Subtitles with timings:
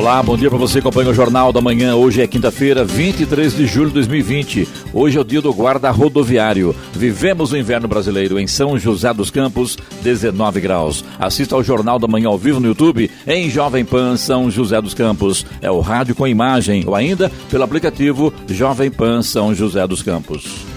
[0.00, 1.94] Olá, bom dia para você que acompanha o Jornal da Manhã.
[1.94, 4.66] Hoje é quinta-feira, 23 de julho de 2020.
[4.94, 6.74] Hoje é o dia do guarda rodoviário.
[6.94, 11.04] Vivemos o inverno brasileiro em São José dos Campos, 19 graus.
[11.18, 14.94] Assista ao Jornal da Manhã ao vivo no YouTube em Jovem Pan São José dos
[14.94, 15.44] Campos.
[15.60, 20.69] É o rádio com imagem ou ainda pelo aplicativo Jovem Pan São José dos Campos.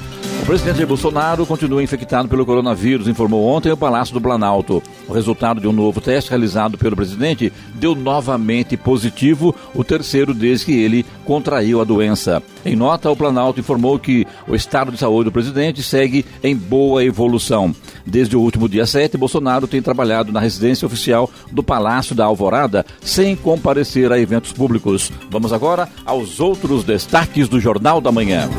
[0.43, 4.83] O presidente Jair Bolsonaro continua infectado pelo coronavírus, informou ontem o Palácio do Planalto.
[5.07, 10.65] O resultado de um novo teste realizado pelo presidente deu novamente positivo, o terceiro desde
[10.65, 12.43] que ele contraiu a doença.
[12.65, 17.05] Em nota, o Planalto informou que o estado de saúde do presidente segue em boa
[17.05, 17.73] evolução.
[18.05, 22.85] Desde o último dia 7, Bolsonaro tem trabalhado na residência oficial do Palácio da Alvorada,
[23.01, 25.09] sem comparecer a eventos públicos.
[25.31, 28.49] Vamos agora aos outros destaques do Jornal da Manhã.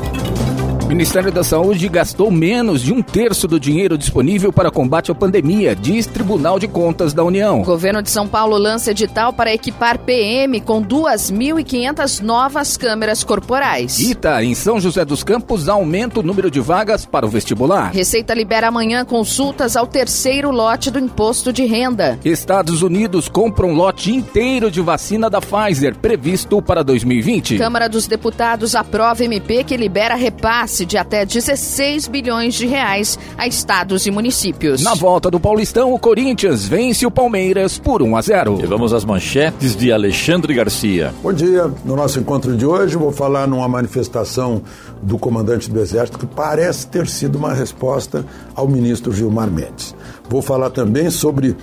[0.86, 5.74] Ministério da Saúde gastou menos de um terço do dinheiro disponível para combate à pandemia,
[5.74, 7.62] diz Tribunal de Contas da União.
[7.62, 13.98] O governo de São Paulo lança edital para equipar PM com 2.500 novas câmeras corporais.
[13.98, 17.90] Ita, em São José dos Campos, aumenta o número de vagas para o vestibular.
[17.90, 22.18] Receita libera amanhã consultas ao terceiro lote do imposto de renda.
[22.24, 27.56] Estados Unidos compra um lote inteiro de vacina da Pfizer, previsto para 2020.
[27.56, 33.18] Câmara dos Deputados aprova MP que libera repasse repasse de até 16 bilhões de reais
[33.36, 34.82] a estados e municípios.
[34.82, 38.60] Na volta do Paulistão, o Corinthians vence o Palmeiras por 1 a 0.
[38.62, 41.12] E vamos às manchetes de Alexandre Garcia.
[41.22, 41.70] Bom dia.
[41.84, 44.62] No nosso encontro de hoje, vou falar numa manifestação
[45.02, 49.94] do comandante do Exército que parece ter sido uma resposta ao ministro Gilmar Mendes.
[50.28, 51.56] Vou falar também sobre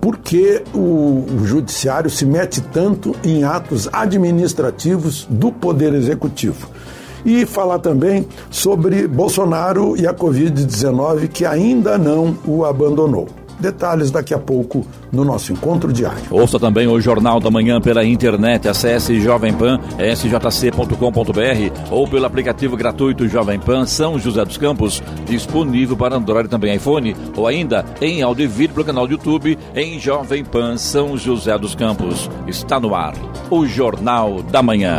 [0.00, 6.68] por que o, o, judiciário se mete tanto em atos administrativos do Poder Executivo
[7.26, 13.26] e falar também sobre Bolsonaro e a Covid-19 que ainda não o abandonou.
[13.58, 16.22] Detalhes daqui a pouco no nosso encontro diário.
[16.30, 18.68] Ouça também o Jornal da Manhã pela internet.
[18.68, 25.96] Acesse Jovem Pan, sjc.com.br ou pelo aplicativo gratuito Jovem Pan São José dos Campos, disponível
[25.96, 29.58] para Android e também iPhone, ou ainda em áudio e vídeo pelo canal do YouTube
[29.74, 32.30] em Jovem Pan São José dos Campos.
[32.46, 33.14] Está no ar
[33.50, 34.98] o Jornal da Manhã.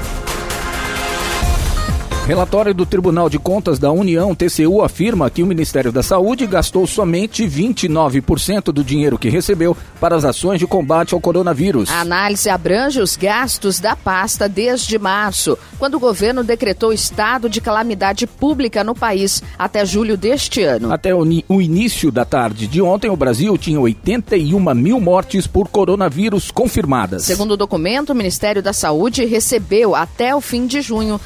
[2.27, 6.85] Relatório do Tribunal de Contas da União, TCU, afirma que o Ministério da Saúde gastou
[6.85, 11.89] somente 29% do dinheiro que recebeu para as ações de combate ao coronavírus.
[11.89, 17.59] A análise abrange os gastos da pasta desde março, quando o governo decretou estado de
[17.59, 20.93] calamidade pública no país até julho deste ano.
[20.93, 25.67] Até o, o início da tarde de ontem, o Brasil tinha 81 mil mortes por
[25.67, 27.23] coronavírus confirmadas.
[27.23, 31.19] Segundo o documento, o Ministério da Saúde recebeu até o fim de junho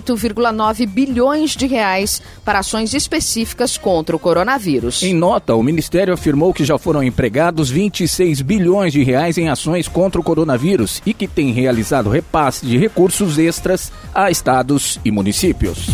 [0.00, 5.02] 38,9 bilhões de reais para ações específicas contra o coronavírus.
[5.02, 9.88] Em nota, o Ministério afirmou que já foram empregados 26 bilhões de reais em ações
[9.88, 15.88] contra o coronavírus e que tem realizado repasse de recursos extras a estados e municípios.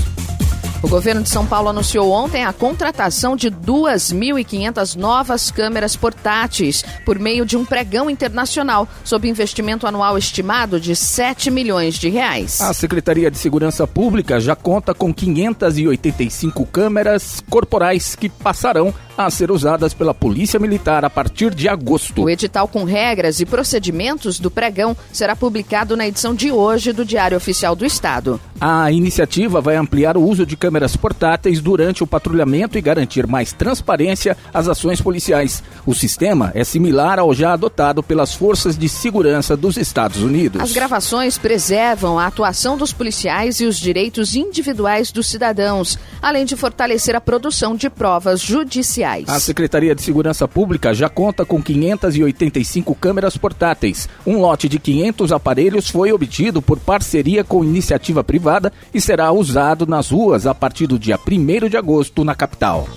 [0.83, 7.19] O governo de São Paulo anunciou ontem a contratação de 2.500 novas câmeras portáteis por
[7.19, 12.63] meio de um pregão internacional, sob investimento anual estimado de 7 milhões de reais.
[12.63, 18.95] A Secretaria de Segurança Pública já conta com 585 câmeras corporais que passarão
[19.27, 22.23] a ser usadas pela Polícia Militar a partir de agosto.
[22.23, 27.05] O edital com regras e procedimentos do pregão será publicado na edição de hoje do
[27.05, 28.41] Diário Oficial do Estado.
[28.61, 33.53] A iniciativa vai ampliar o uso de câmeras portáteis durante o patrulhamento e garantir mais
[33.53, 35.63] transparência às ações policiais.
[35.87, 40.61] O sistema é similar ao já adotado pelas forças de segurança dos Estados Unidos.
[40.61, 46.57] As gravações preservam a atuação dos policiais e os direitos individuais dos cidadãos, além de
[46.57, 49.09] fortalecer a produção de provas judiciais.
[49.27, 54.09] A Secretaria de Segurança Pública já conta com 585 câmeras portáteis.
[54.27, 59.86] Um lote de 500 aparelhos foi obtido por parceria com iniciativa privada e será usado
[59.86, 62.89] nas ruas a partir do dia 1 de agosto na capital.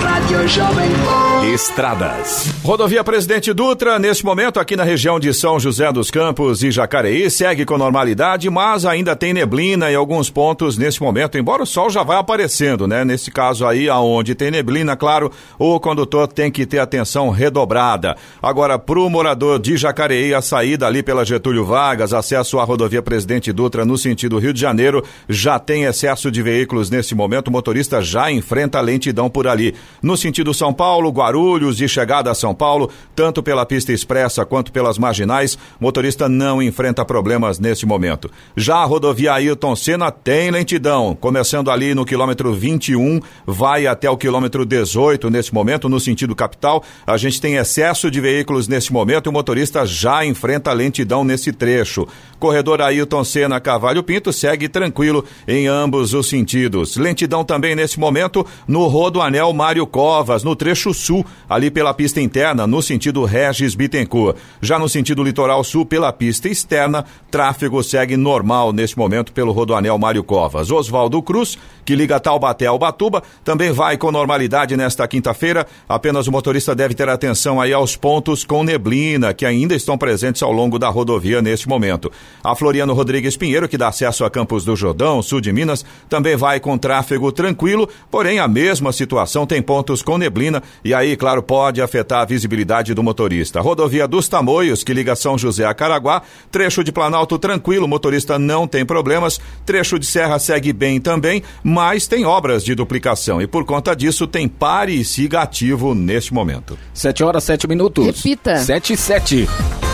[0.00, 1.29] Rádio Jovem Pan.
[1.42, 2.52] Estradas.
[2.62, 7.30] Rodovia Presidente Dutra, neste momento aqui na região de São José dos Campos e Jacareí,
[7.30, 11.88] segue com normalidade, mas ainda tem neblina em alguns pontos neste momento, embora o sol
[11.88, 13.06] já vai aparecendo, né?
[13.06, 18.14] Nesse caso aí, aonde tem neblina, claro, o condutor tem que ter atenção redobrada.
[18.42, 23.00] Agora, para o morador de Jacareí, a saída ali pela Getúlio Vargas, acesso à rodovia
[23.00, 27.50] Presidente Dutra no sentido Rio de Janeiro, já tem excesso de veículos nesse momento, o
[27.52, 29.74] motorista já enfrenta lentidão por ali.
[30.02, 34.44] No sentido São Paulo, Guarulhos, Guarulhos de chegada a São Paulo, tanto pela pista expressa
[34.44, 38.28] quanto pelas marginais, motorista não enfrenta problemas neste momento.
[38.56, 44.16] Já a rodovia Ailton Senna tem lentidão, começando ali no quilômetro 21, vai até o
[44.16, 46.82] quilômetro 18 nesse momento, no sentido capital.
[47.06, 51.52] A gente tem excesso de veículos nesse momento e o motorista já enfrenta lentidão nesse
[51.52, 52.08] trecho.
[52.40, 56.96] Corredor Ailton Senna Cavalho Pinto segue tranquilo em ambos os sentidos.
[56.96, 62.20] Lentidão também nesse momento no Rodoanel Mário Covas, no trecho sul sul, ali pela pista
[62.20, 64.36] interna, no sentido Regis Bittencourt.
[64.60, 69.98] Já no sentido litoral sul, pela pista externa, tráfego segue normal neste momento pelo Rodoanel
[69.98, 70.70] Mário Covas.
[70.70, 75.66] Oswaldo Cruz, que liga Taubaté ao Batuba, também vai com normalidade nesta quinta-feira.
[75.88, 80.42] Apenas o motorista deve ter atenção aí aos pontos com neblina, que ainda estão presentes
[80.42, 82.10] ao longo da rodovia neste momento.
[82.42, 86.36] A Floriano Rodrigues Pinheiro, que dá acesso a Campos do Jordão, sul de Minas, também
[86.36, 91.42] vai com tráfego tranquilo, porém a mesma situação tem pontos com neblina e aí, claro,
[91.42, 93.60] pode afetar a visibilidade do motorista.
[93.60, 98.66] Rodovia dos Tamoios, que liga São José a Caraguá, trecho de Planalto tranquilo, motorista não
[98.66, 103.64] tem problemas, trecho de Serra segue bem também, mas tem obras de duplicação e por
[103.64, 106.78] conta disso tem pare e siga ativo neste momento.
[106.94, 108.04] 7 horas, 7 minutos.
[108.06, 108.58] Repita.
[108.58, 109.89] 7 e 7.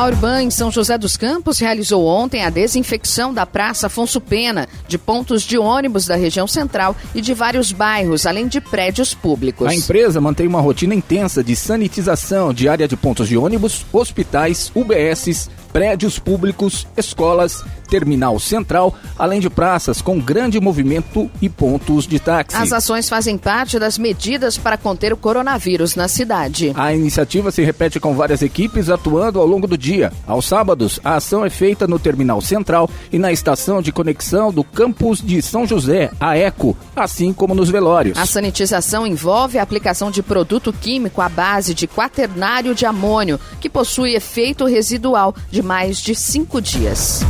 [0.00, 4.66] A Urban em São José dos Campos realizou ontem a desinfecção da Praça Afonso Pena,
[4.88, 9.66] de pontos de ônibus da região central e de vários bairros, além de prédios públicos.
[9.66, 14.72] A empresa mantém uma rotina intensa de sanitização de área de pontos de ônibus, hospitais,
[14.74, 22.18] UBSs, prédios públicos, escolas, terminal central, além de praças com grande movimento e pontos de
[22.18, 22.56] táxi.
[22.56, 26.72] As ações fazem parte das medidas para conter o coronavírus na cidade.
[26.76, 30.12] A iniciativa se repete com várias equipes atuando ao longo do dia.
[30.26, 34.62] Aos sábados, a ação é feita no terminal central e na estação de conexão do
[34.62, 38.16] campus de São José, a ECO, assim como nos velórios.
[38.16, 43.68] A sanitização envolve a aplicação de produto químico à base de quaternário de amônio, que
[43.68, 47.22] possui efeito residual de mais de cinco dias.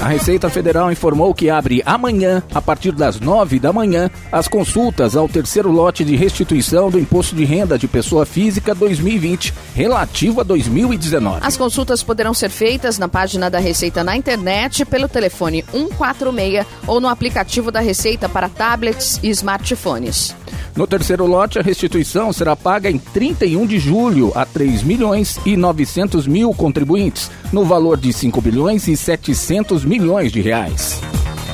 [0.00, 5.16] A Receita Federal informou que abre amanhã, a partir das nove da manhã, as consultas
[5.16, 10.44] ao terceiro lote de restituição do Imposto de Renda de Pessoa Física 2020, relativo a
[10.44, 11.40] 2019.
[11.42, 17.00] As consultas poderão ser feitas na página da Receita na internet, pelo telefone 146 ou
[17.00, 20.34] no aplicativo da Receita para tablets e smartphones.
[20.78, 25.56] No terceiro lote, a restituição será paga em 31 de julho a 3 milhões e
[25.56, 31.00] 900 mil contribuintes, no valor de 5 bilhões e 700 milhões de reais.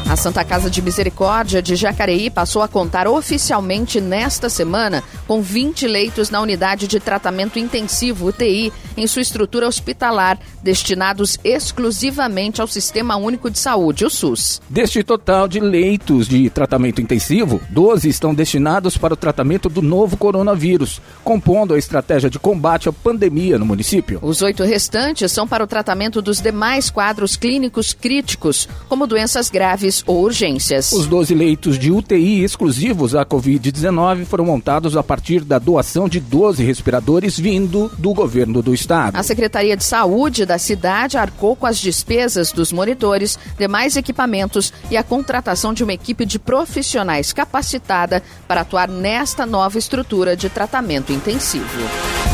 [0.06, 5.88] A Santa Casa de Misericórdia de Jacareí passou a contar oficialmente nesta semana com 20
[5.88, 13.16] leitos na unidade de tratamento intensivo UTI em sua estrutura hospitalar, destinados exclusivamente ao Sistema
[13.16, 14.60] Único de Saúde, o SUS.
[14.68, 20.16] Deste total de leitos de tratamento intensivo, 12 estão destinados para o tratamento do novo
[20.18, 24.18] coronavírus, compondo a estratégia de combate à pandemia no município.
[24.22, 29.93] Os oito restantes são para o tratamento dos demais quadros clínicos críticos, como doenças graves
[30.06, 30.92] ou urgências.
[30.92, 36.18] Os 12 leitos de UTI exclusivos à Covid-19 foram montados a partir da doação de
[36.18, 39.16] 12 respiradores vindo do governo do estado.
[39.16, 44.96] A Secretaria de Saúde da cidade arcou com as despesas dos monitores, demais equipamentos e
[44.96, 51.12] a contratação de uma equipe de profissionais capacitada para atuar nesta nova estrutura de tratamento
[51.12, 52.33] intensivo.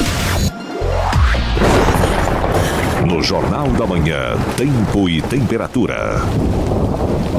[3.21, 6.19] No Jornal da Manhã, tempo e temperatura.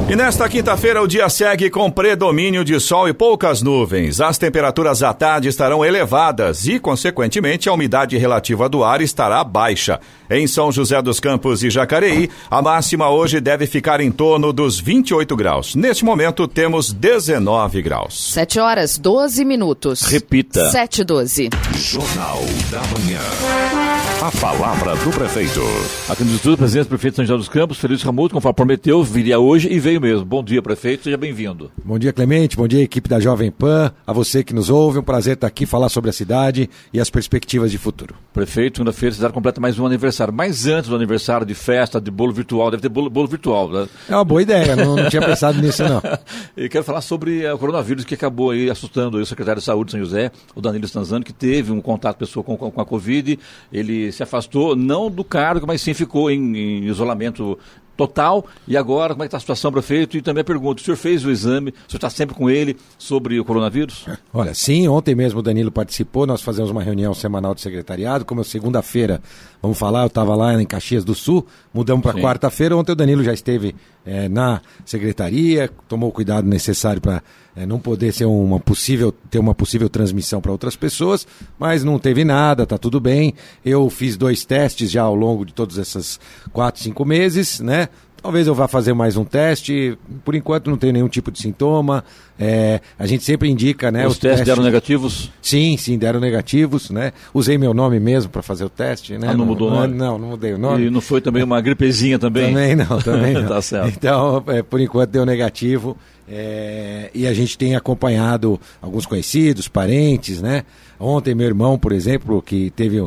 [0.09, 4.21] E nesta quinta-feira o dia segue com predomínio de sol e poucas nuvens.
[4.21, 9.99] As temperaturas à tarde estarão elevadas e, consequentemente, a umidade relativa do ar estará baixa.
[10.31, 14.79] Em São José dos Campos e Jacareí, a máxima hoje deve ficar em torno dos
[14.79, 15.75] 28 graus.
[15.75, 18.33] Neste momento temos 19 graus.
[18.35, 20.03] 7 horas 12 minutos.
[20.03, 20.71] Repita.
[20.71, 21.51] 7 e 12.
[21.75, 24.02] Jornal da Manhã.
[24.23, 25.61] A palavra do prefeito.
[26.09, 29.03] Aqui no estúdio, presidente do prefeito de São José dos Campos, Felício Ramuto, conforme prometeu,
[29.03, 30.25] viria hoje e veio mesmo.
[30.25, 31.73] Bom dia, prefeito, seja bem-vindo.
[31.85, 35.03] Bom dia, Clemente, bom dia, equipe da Jovem Pan, a você que nos ouve, um
[35.03, 38.15] prazer estar aqui falar sobre a cidade e as perspectivas de futuro.
[38.33, 40.33] Prefeito, segunda-feira, cidade completa mais um aniversário.
[40.33, 43.89] Mas antes do aniversário, de festa, de bolo virtual, deve ter bolo, bolo virtual, né?
[44.09, 46.01] É uma boa ideia, não, não tinha pensado nisso não.
[46.57, 49.67] e quero falar sobre eh, o coronavírus que acabou aí assustando aí o secretário de
[49.67, 52.81] Saúde de São José, o Danilo Stanzani, que teve um contato pessoal com, com, com
[52.81, 53.37] a Covid,
[53.73, 57.59] ele se afastou, não do cargo, mas sim ficou em, em isolamento
[57.97, 58.45] total.
[58.67, 60.17] E agora, como é que está a situação, prefeito?
[60.17, 62.77] E também a pergunta, o senhor fez o exame, o senhor está sempre com ele
[62.99, 64.07] sobre o coronavírus?
[64.33, 68.41] Olha, sim, ontem mesmo o Danilo participou, nós fazemos uma reunião semanal de secretariado, como
[68.41, 69.21] é segunda-feira,
[69.61, 73.23] vamos falar, eu estava lá em Caxias do Sul, mudamos para quarta-feira, ontem o Danilo
[73.23, 77.23] já esteve é, na secretaria, tomou o cuidado necessário para
[77.55, 81.27] é, não poder ser uma possível, ter uma possível transmissão para outras pessoas,
[81.59, 83.35] mas não teve nada, tá tudo bem.
[83.65, 86.19] Eu fiz dois testes já ao longo de todos esses
[86.53, 87.89] quatro, cinco meses, né?
[88.23, 89.99] Talvez eu vá fazer mais um teste.
[90.25, 92.05] Por enquanto não tenho nenhum tipo de sintoma.
[92.39, 94.07] É, a gente sempre indica, né?
[94.07, 95.31] Os, os testes, testes, deram negativos?
[95.43, 97.13] Sim, sim, deram negativos, né?
[97.35, 99.29] Usei meu nome mesmo para fazer o teste, né?
[99.31, 99.95] Ah, não, mudou o nome?
[99.95, 100.87] Não, não mudei o nome.
[100.87, 102.53] E não foi também uma gripezinha também?
[102.53, 103.49] Também não, também não.
[103.49, 103.89] tá certo.
[103.89, 105.97] Então, é, por enquanto deu negativo.
[106.29, 110.65] É, e a gente tem acompanhado alguns conhecidos, parentes, né?
[110.99, 113.03] Ontem meu irmão, por exemplo, que teve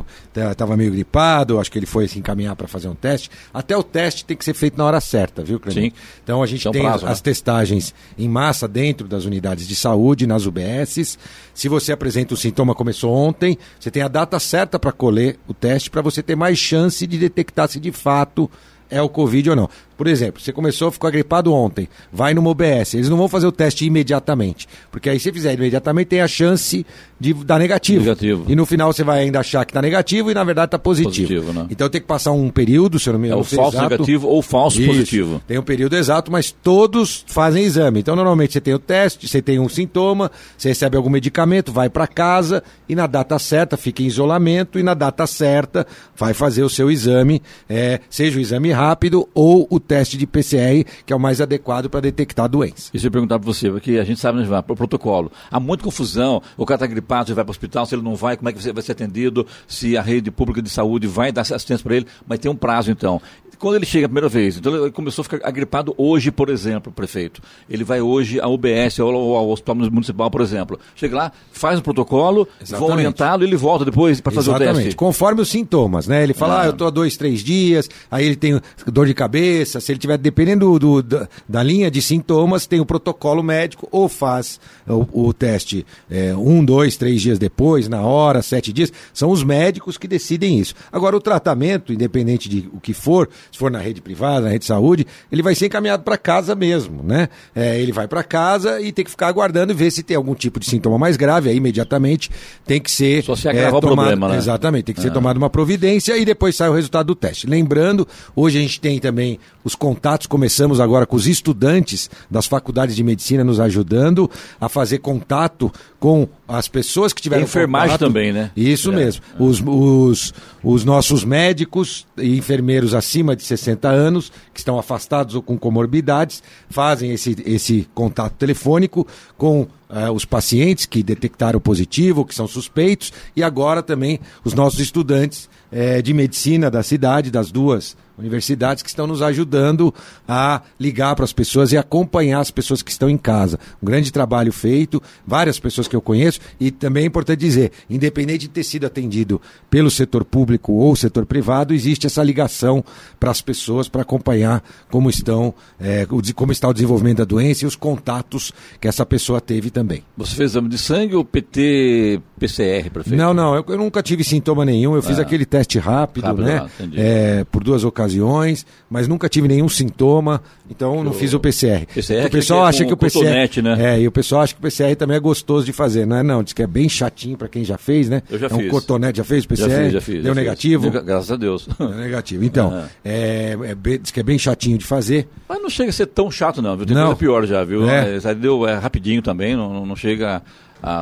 [0.51, 3.29] estava meio gripado, acho que ele foi se encaminhar para fazer um teste.
[3.53, 5.95] Até o teste tem que ser feito na hora certa, viu, Clemente?
[5.95, 6.03] Sim.
[6.21, 7.23] Então a gente tem, tem prazo, as, né?
[7.23, 11.17] testagens em massa dentro das unidades de saúde, nas UBSs.
[11.53, 15.53] Se você apresenta o sintoma começou ontem, você tem a data certa para colher o
[15.53, 18.51] teste para você ter mais chance de detectar se de fato
[18.89, 19.69] é o Covid ou não.
[19.97, 23.51] Por exemplo, você começou, ficou gripado ontem, vai numa OBS, eles não vão fazer o
[23.51, 26.85] teste imediatamente, porque aí se fizer imediatamente tem a chance
[27.19, 28.01] de dar negativo.
[28.01, 28.45] negativo.
[28.47, 31.27] E no final você vai ainda achar que está negativo e na verdade está positivo.
[31.27, 31.67] positivo né?
[31.69, 33.39] Então tem que passar um período, se eu não me engano.
[33.39, 33.89] É o falso exato.
[33.89, 34.87] negativo ou falso Isso.
[34.87, 35.41] positivo.
[35.47, 38.01] Tem um período exato, mas todos fazem exame.
[38.01, 41.89] Então normalmente você tem o teste, você tem um sintoma, você recebe algum medicamento, vai
[41.89, 45.87] para casa e na data certa fica em isolamento e na data certa
[46.17, 50.85] vai fazer o seu exame, é, seja o exame rápido ou o teste de PCR,
[51.05, 52.89] que é o mais adequado para detectar a doença.
[52.93, 55.31] Isso eu perguntar para você, porque a gente sabe onde vai, o protocolo.
[55.49, 58.15] Há muita confusão, o cara está gripado, você vai para o hospital, se ele não
[58.15, 61.41] vai, como é que vai ser atendido, se a rede pública de saúde vai dar
[61.41, 63.21] assistência para ele, mas tem um prazo então
[63.65, 66.91] quando ele chega a primeira vez, então ele começou a ficar agripado hoje, por exemplo,
[66.91, 67.41] prefeito.
[67.67, 70.79] Ele vai hoje à UBS ou ao Hospital Municipal, por exemplo.
[70.95, 72.87] Chega lá, faz o protocolo, Exatamente.
[72.87, 74.75] vão orientá-lo e ele volta depois para fazer Exatamente.
[74.75, 74.95] o teste.
[74.95, 76.21] Conforme os sintomas, né?
[76.21, 79.15] Ele fala, ah, ah eu estou há dois, três dias, aí ele tem dor de
[79.15, 83.87] cabeça, se ele tiver, dependendo do, do da, linha de sintomas, tem o protocolo médico
[83.91, 88.93] ou faz o, o teste é, um, dois, três dias depois, na hora, sete dias.
[89.11, 90.75] São os médicos que decidem isso.
[90.91, 94.59] Agora, o tratamento, independente de o que for, se for na rede privada, na rede
[94.59, 97.29] de saúde, ele vai ser encaminhado para casa mesmo, né?
[97.55, 100.35] É, ele vai para casa e tem que ficar aguardando e ver se tem algum
[100.35, 102.29] tipo de sintoma mais grave, aí imediatamente
[102.65, 103.23] tem que ser.
[103.23, 104.37] Só se agravar é, tomado, o problema, né?
[104.37, 105.11] Exatamente, tem que ser é.
[105.11, 107.47] tomada uma providência e depois sai o resultado do teste.
[107.47, 112.95] Lembrando, hoje a gente tem também os contatos, começamos agora com os estudantes das faculdades
[112.95, 118.07] de medicina nos ajudando a fazer contato com as pessoas que tiveram enfermagem contato.
[118.07, 118.51] também, né?
[118.55, 118.95] Isso é.
[118.95, 119.23] mesmo.
[119.39, 120.33] Os, os,
[120.63, 126.43] os nossos médicos e enfermeiros acima de 60 anos, que estão afastados ou com comorbidades,
[126.69, 133.13] fazem esse, esse contato telefônico com uh, os pacientes que detectaram positivo, que são suspeitos,
[133.35, 138.87] e agora também os nossos estudantes uh, de medicina da cidade, das duas universidades que
[138.89, 139.93] estão nos ajudando
[140.27, 143.59] a ligar para as pessoas e acompanhar as pessoas que estão em casa.
[143.83, 148.39] Um grande trabalho feito, várias pessoas que eu conheço, e também é importante dizer, independente
[148.41, 152.83] de ter sido atendido pelo setor público ou setor privado, existe essa ligação
[153.19, 157.67] para as pessoas para acompanhar como estão, é, como está o desenvolvimento da doença e
[157.67, 160.03] os contatos que essa pessoa teve também.
[160.15, 163.17] Você fez exame de sangue ou PT, PCR, prefeito?
[163.17, 164.95] Não, não, eu, eu nunca tive sintoma nenhum.
[164.95, 165.23] Eu fiz Ah.
[165.23, 166.65] aquele teste rápido, Rápido, né?
[166.79, 166.83] ah.
[166.95, 171.85] É, por duas ocasiões, mas nunca tive nenhum sintoma, então não fiz o PCR.
[171.85, 173.23] PCR é o pessoal é acha que o PCR.
[173.23, 173.77] cotonete, né?
[173.95, 176.23] É, e o pessoal acha que o PCR também é gostoso de fazer, não é?
[176.23, 178.21] Não, diz que é bem chatinho para quem já fez, né?
[178.29, 178.69] Eu já é um fiz.
[178.71, 179.69] cotonete, já fez o PCR?
[179.69, 180.15] Já fiz, já fiz.
[180.15, 180.35] Deu já fiz.
[180.35, 180.89] negativo?
[180.89, 181.67] Deu- Graças a Deus.
[181.79, 182.43] Deu negativo.
[182.43, 185.27] Então, é, é bem- diz que é bem chatinho de fazer.
[185.47, 186.85] Mas não chega a ser tão chato, não, viu?
[186.85, 187.03] Tem Não.
[187.05, 187.87] coisa pior já, viu?
[187.89, 188.19] É.
[188.35, 190.37] Deu é, rapidinho também, não, não- não chega.
[190.37, 190.41] A,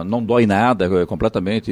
[0.06, 1.72] não dói nada, é completamente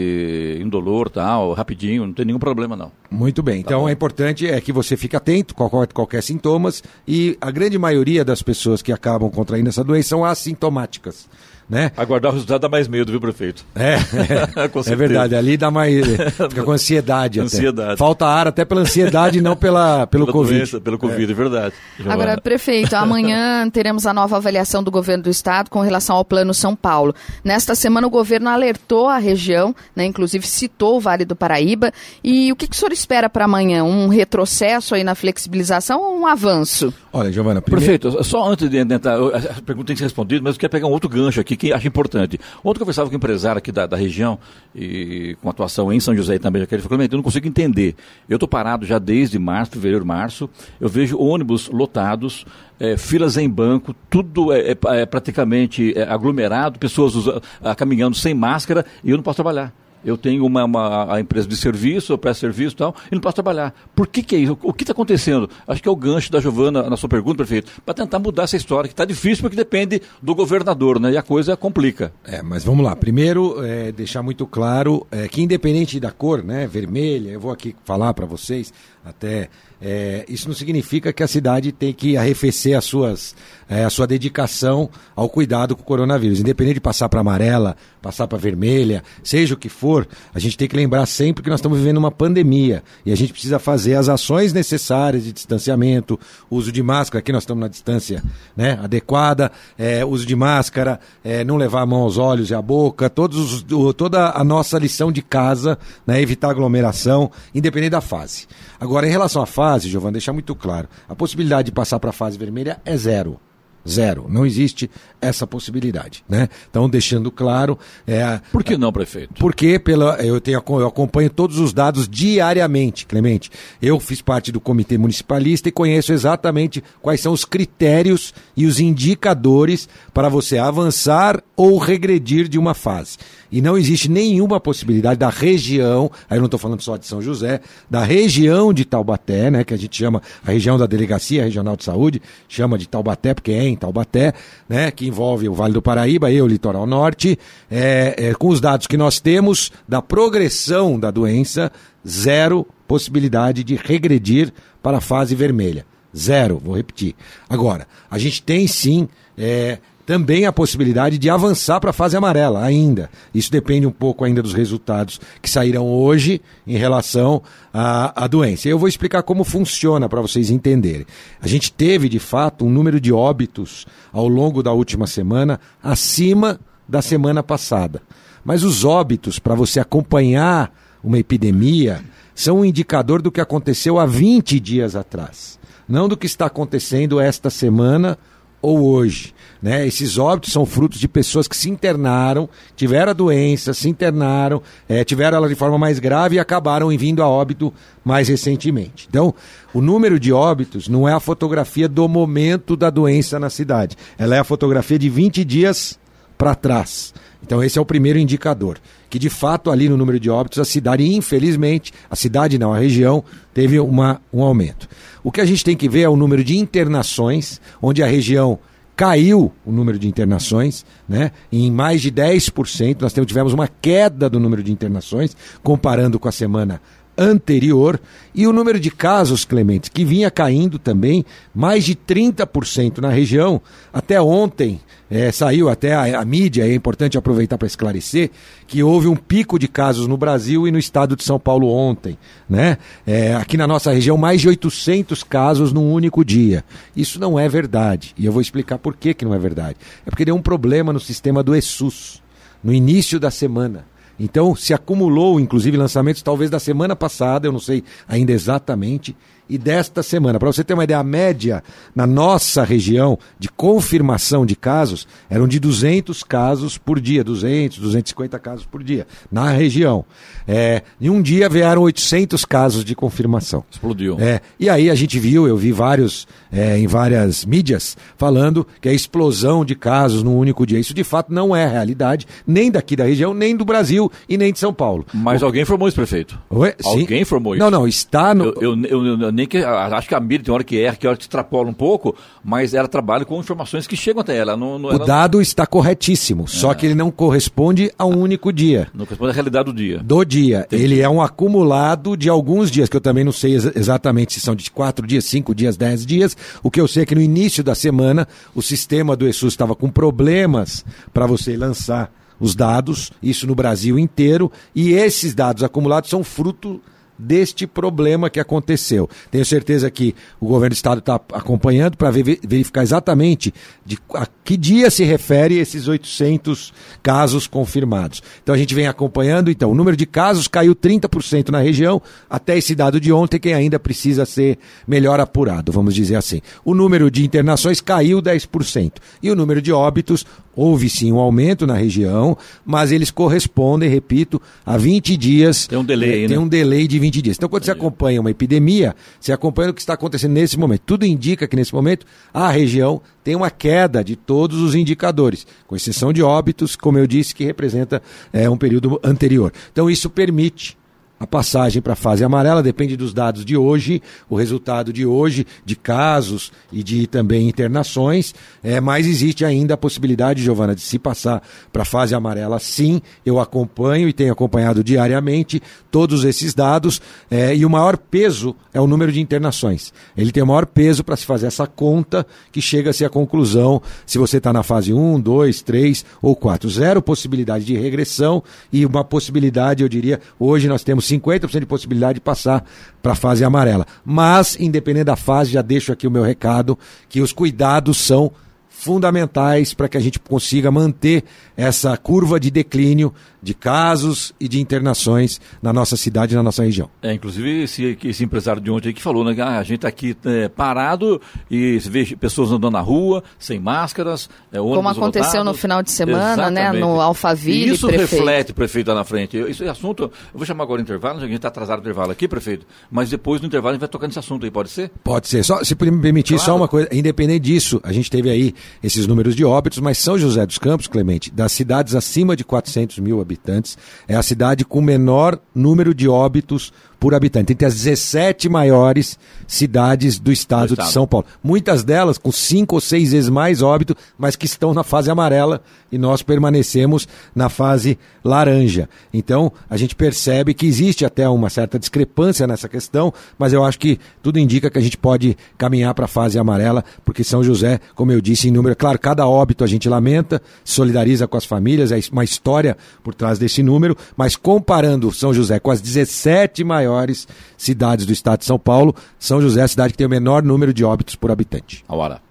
[0.62, 2.92] indolor tal, rapidinho, não tem nenhum problema, não.
[3.10, 3.60] Muito bem.
[3.62, 3.90] Então bom.
[3.90, 8.26] é importante é que você fique atento a qualquer, qualquer sintomas e a grande maioria
[8.26, 11.30] das pessoas que acabam contraindo essa doença são assintomáticas,
[11.70, 11.92] né?
[11.96, 13.66] Aguardar o resultado dá mais medo, viu, prefeito?
[13.76, 13.98] É,
[14.70, 14.96] Com é certeza.
[14.96, 15.36] verdade.
[15.36, 16.06] Ali dá mais.
[16.50, 17.40] Fica com ansiedade.
[17.40, 17.46] até.
[17.46, 17.98] Ansiedade.
[17.98, 20.58] Falta ar até pela ansiedade e não pela, pelo Pela Covid.
[20.58, 21.74] doença, pelo Covid, é, verdade.
[22.00, 22.42] Agora, Giovana.
[22.42, 26.76] prefeito, amanhã teremos a nova avaliação do governo do estado com relação ao Plano São
[26.76, 27.14] Paulo.
[27.44, 31.92] Nesta semana, o governo alertou a região, né, inclusive citou o Vale do Paraíba.
[32.24, 33.84] E o que, que o senhor espera para amanhã?
[33.84, 36.94] Um retrocesso aí na flexibilização ou um avanço?
[37.14, 37.86] Olha, Giovana, primeiro.
[38.00, 40.88] Prefeito, só antes de entrar, a pergunta tem que ser respondida, mas eu quero pegar
[40.88, 42.40] um outro gancho aqui que acho importante.
[42.64, 44.40] Ontem eu conversava com um empresário aqui da, da região,
[44.74, 47.96] e com atuação em São José e também, ele falou, "Clemente, eu não consigo entender.
[48.30, 50.50] Eu estou parado já desde março, fevereiro, março,
[50.80, 52.46] eu vejo ônibus lotados,
[52.80, 57.42] eh, filas em banco, tudo é, é- é praticamente é, aglomerado, pessoas usa-
[57.76, 59.74] caminhando sem máscara, e eu não posso trabalhar.
[60.04, 63.22] Eu tenho uma, uma- a empresa de serviço, eu presto serviço e tal, e não
[63.22, 63.74] posso trabalhar.
[63.96, 64.58] Por que, que é isso?
[64.64, 65.50] O que está acontecendo?
[65.68, 68.58] Acho que é o gancho da Giovana na sua pergunta, prefeito, para tentar mudar essa
[68.58, 71.12] história, que está difícil porque depende do governador, né?
[71.12, 72.12] E a coisa complica.
[72.24, 72.96] É, mas vamos lá.
[72.96, 77.76] Primeiro, é, deixar muito claro é, que independente da cor, né, vermelha, eu vou aqui
[77.86, 78.74] falar para vocês
[79.06, 79.50] até.
[79.82, 83.36] É, isso não significa que a cidade tem que arrefecer as suas,
[83.68, 86.40] é, a sua dedicação ao cuidado com o coronavírus.
[86.40, 90.68] Independente de passar para amarela, passar para vermelha, seja o que for, a gente tem
[90.68, 94.08] que lembrar sempre que nós estamos vivendo uma pandemia e a gente precisa fazer as
[94.08, 96.20] ações necessárias de distanciamento,
[96.50, 98.24] uso de máscara, aqui nós estamos na distância
[98.56, 102.62] né, adequada, é, uso de máscara, é, não levar a mão aos olhos e à
[102.62, 108.48] boca, todos toda a nossa lição de casa, né, evitar aglomeração, independente da fase.
[108.80, 112.14] Agora, em relação à fase, Giovanni, deixar muito claro, a possibilidade de passar para a
[112.14, 113.40] fase vermelha é zero.
[113.88, 114.28] Zero.
[114.30, 114.90] Não existe
[115.22, 116.24] essa possibilidade.
[116.28, 116.50] Né?
[116.70, 119.36] Então, deixando claro, é, Por que não, prefeito?
[119.40, 123.52] porque pela, eu, tenho, eu acompanho todos os dados diariamente, Clemente.
[123.82, 128.80] Eu fiz parte do comitê municipalista e conheço exatamente quais são os critérios e os
[128.80, 133.18] indicadores para você avançar ou regredir de uma fase.
[133.52, 137.22] E não existe nenhuma possibilidade da região, aí eu não estou falando só de São
[137.22, 137.60] José,
[137.90, 141.84] da região de Taubaté, né, que a gente chama a região da Delegacia Regional de
[141.84, 144.34] Saúde, chama de Taubaté porque é em Taubaté,
[144.70, 147.38] né, que envolve o Vale do Paraíba e o Litoral Norte,
[147.70, 151.72] é, é, com os dados que nós temos da progressão da doença,
[152.08, 155.86] zero possibilidade de regredir para a fase vermelha.
[156.16, 157.16] Zero, vou repetir.
[157.50, 159.80] Agora, a gente tem sim é,
[160.12, 163.10] também a possibilidade de avançar para a fase amarela ainda.
[163.34, 167.42] Isso depende um pouco ainda dos resultados que sairão hoje em relação
[167.74, 168.68] à, à doença.
[168.68, 171.06] Eu vou explicar como funciona para vocês entenderem.
[171.40, 176.60] A gente teve, de fato, um número de óbitos ao longo da última semana acima
[176.86, 178.02] da semana passada.
[178.44, 182.04] Mas os óbitos, para você acompanhar uma epidemia,
[182.36, 187.18] são um indicador do que aconteceu há 20 dias atrás, não do que está acontecendo
[187.18, 188.18] esta semana
[188.62, 189.34] ou hoje.
[189.62, 189.86] Né?
[189.86, 195.04] Esses óbitos são frutos de pessoas que se internaram, tiveram a doença, se internaram, eh,
[195.04, 197.72] tiveram ela de forma mais grave e acabaram vindo a óbito
[198.04, 199.08] mais recentemente.
[199.08, 199.34] Então,
[199.74, 204.36] o número de óbitos não é a fotografia do momento da doença na cidade, ela
[204.36, 206.00] é a fotografia de 20 dias
[206.38, 207.14] para trás.
[207.44, 210.66] Então esse é o primeiro indicador, que de fato ali no número de óbitos a
[210.66, 214.88] cidade, infelizmente, a cidade não, a região teve uma, um aumento.
[215.24, 218.60] O que a gente tem que ver é o número de internações, onde a região
[218.96, 221.32] caiu o número de internações, né?
[221.52, 226.32] Em mais de 10%, nós tivemos uma queda do número de internações comparando com a
[226.32, 226.82] semana
[227.18, 228.00] anterior
[228.34, 233.62] e o número de casos, Clemente, que vinha caindo também, mais de 30% na região.
[233.94, 238.32] Até ontem eh, saiu até a, a mídia, é importante aproveitar para esclarecer,
[238.66, 242.18] que houve um pico de casos no Brasil e no estado de São Paulo ontem.
[242.50, 242.78] Né?
[243.06, 246.64] Eh, aqui na nossa região, mais de 800 casos num único dia.
[246.96, 248.14] Isso não é verdade.
[248.18, 249.76] E eu vou explicar por que, que não é verdade.
[250.06, 252.22] É porque deu um problema no sistema do ESUS,
[252.64, 253.91] no início da semana.
[254.20, 259.16] Então, se acumulou, inclusive, lançamentos talvez da semana passada, eu não sei ainda exatamente,
[259.52, 260.40] e desta semana.
[260.40, 261.62] Para você ter uma ideia, a média
[261.94, 268.40] na nossa região de confirmação de casos eram de 200 casos por dia, 200, 250
[268.40, 270.06] casos por dia, na região.
[270.48, 273.62] É, em um dia vieram 800 casos de confirmação.
[273.70, 274.16] Explodiu.
[274.22, 278.88] É, e aí a gente viu, eu vi vários é, em várias mídias falando que
[278.88, 280.80] é explosão de casos num único dia.
[280.80, 284.54] Isso de fato não é realidade, nem daqui da região, nem do Brasil e nem
[284.54, 285.06] de São Paulo.
[285.14, 285.46] Mas o...
[285.46, 286.40] alguém informou isso, prefeito?
[286.50, 287.22] Ué, alguém sim.
[287.22, 287.64] informou isso?
[287.64, 288.46] Não, não, está no.
[288.46, 291.08] Eu, eu, eu, eu nem que, acho que a mídia tem hora que erra, que
[291.08, 294.56] hora que extrapola um pouco, mas ela trabalha com informações que chegam até ela.
[294.56, 295.06] Não, não, o ela...
[295.06, 296.48] dado está corretíssimo, é.
[296.48, 298.88] só que ele não corresponde a um único dia.
[298.94, 299.98] Não corresponde à realidade do dia.
[299.98, 300.66] Do dia.
[300.68, 300.84] Entendi.
[300.84, 304.40] Ele é um acumulado de alguns dias, que eu também não sei ex exatamente se
[304.40, 306.38] são de quatro dias, cinco dias, dez dias.
[306.62, 309.76] O que eu sei é que no início da semana o sistema do ESUS estava
[309.76, 316.10] com problemas para você lançar os dados, isso no Brasil inteiro, e esses dados acumulados
[316.10, 316.82] são fruto
[317.22, 319.10] deste problema que aconteceu.
[319.30, 323.54] Tenho certeza que o governo do estado está acompanhando para verificar exatamente
[323.86, 328.22] de a que dia se refere esses 800 casos confirmados.
[328.42, 332.58] Então a gente vem acompanhando, então o número de casos caiu 30% na região até
[332.58, 334.58] esse dado de ontem que ainda precisa ser
[334.88, 336.42] melhor apurado, vamos dizer assim.
[336.66, 341.66] O número de internações caiu 10% e o número de óbitos houve sim um aumento
[341.66, 345.68] na região, mas eles correspondem, repito, a 20 dias.
[345.68, 346.40] Tem um delay, é, Tem né?
[346.40, 347.38] um delay de 20 dias.
[347.38, 350.82] Então, quando você acompanha uma epidemia, você acompanha o que está acontecendo nesse momento.
[350.86, 355.76] Tudo indica que nesse momento a região tem uma queda de todos os indicadores, com
[355.76, 358.02] exceção de óbitos, como eu disse, que representa
[358.34, 359.54] é, um período anterior.
[359.72, 360.81] Então, isso permite
[361.22, 365.46] a passagem para a fase amarela depende dos dados de hoje, o resultado de hoje,
[365.64, 370.98] de casos e de também internações, é, mas existe ainda a possibilidade, Giovana, de se
[370.98, 373.04] passar para a fase amarela sim.
[373.24, 378.82] Eu acompanho e tenho acompanhado diariamente todos esses dados, é, e o maior peso é
[378.82, 379.94] o número de internações.
[380.18, 384.18] Ele tem o maior peso para se fazer essa conta que chega-se à conclusão se
[384.18, 386.68] você está na fase 1, 2, 3 ou 4.
[386.68, 388.42] Zero possibilidade de regressão
[388.74, 392.64] e uma possibilidade, eu diria, hoje nós temos 50% de possibilidade de passar
[393.02, 393.86] para a fase amarela.
[394.04, 396.78] Mas, independente da fase, já deixo aqui o meu recado,
[397.10, 398.32] que os cuidados são
[398.72, 401.24] fundamentais para que a gente consiga manter
[401.58, 406.64] essa curva de declínio de casos e de internações na nossa cidade e na nossa
[406.64, 406.90] região.
[407.02, 409.36] É, inclusive esse, esse empresário de ontem aí que falou, né?
[409.42, 414.30] Ah, a gente está aqui é, parado e vê pessoas andando na rua, sem máscaras,
[414.52, 415.46] é, Como aconteceu lotados.
[415.46, 416.72] no final de semana, né?
[416.72, 418.12] No Alphaville, e Isso prefeito.
[418.12, 419.38] reflete, prefeito, lá na frente.
[419.38, 422.28] Esse assunto, eu vou chamar agora o intervalo, a gente está atrasado o intervalo aqui,
[422.28, 424.92] prefeito, mas depois no intervalo a gente vai tocar nesse assunto aí, pode ser?
[425.04, 425.44] Pode ser.
[425.44, 426.46] Só, se me permitir, claro.
[426.46, 428.54] só uma coisa, independente disso, a gente teve aí
[428.84, 433.00] esses números de óbitos, mas São José dos Campos, Clemente, das cidades acima de 400
[433.00, 438.48] mil habitantes, é a cidade com menor número de óbitos por habitante, entre as 17
[438.48, 441.26] maiores cidades do estado, do estado, de São Paulo.
[441.44, 445.64] Muitas delas com cinco ou seis vezes mais óbito, mas que estão na fase amarela
[445.92, 448.88] e nós permanecemos na fase laranja.
[449.12, 453.80] Então, a gente percebe que existe até uma certa discrepância nessa questão, mas eu acho
[453.80, 457.80] que tudo indica que a gente pode caminhar para a fase amarela, porque São José,
[457.96, 461.92] como eu disse, em número, claro, cada óbito a gente lamenta, solidariza com as famílias,
[461.92, 466.91] é uma história por trás desse número, mas comparando São José com as 17 maiores
[466.92, 467.28] maiores
[467.58, 468.96] cidades do estado de São Paulo.
[469.20, 471.84] São José é a cidade que tem o menor número de óbitos por habitante.
[471.88, 472.31] A hora.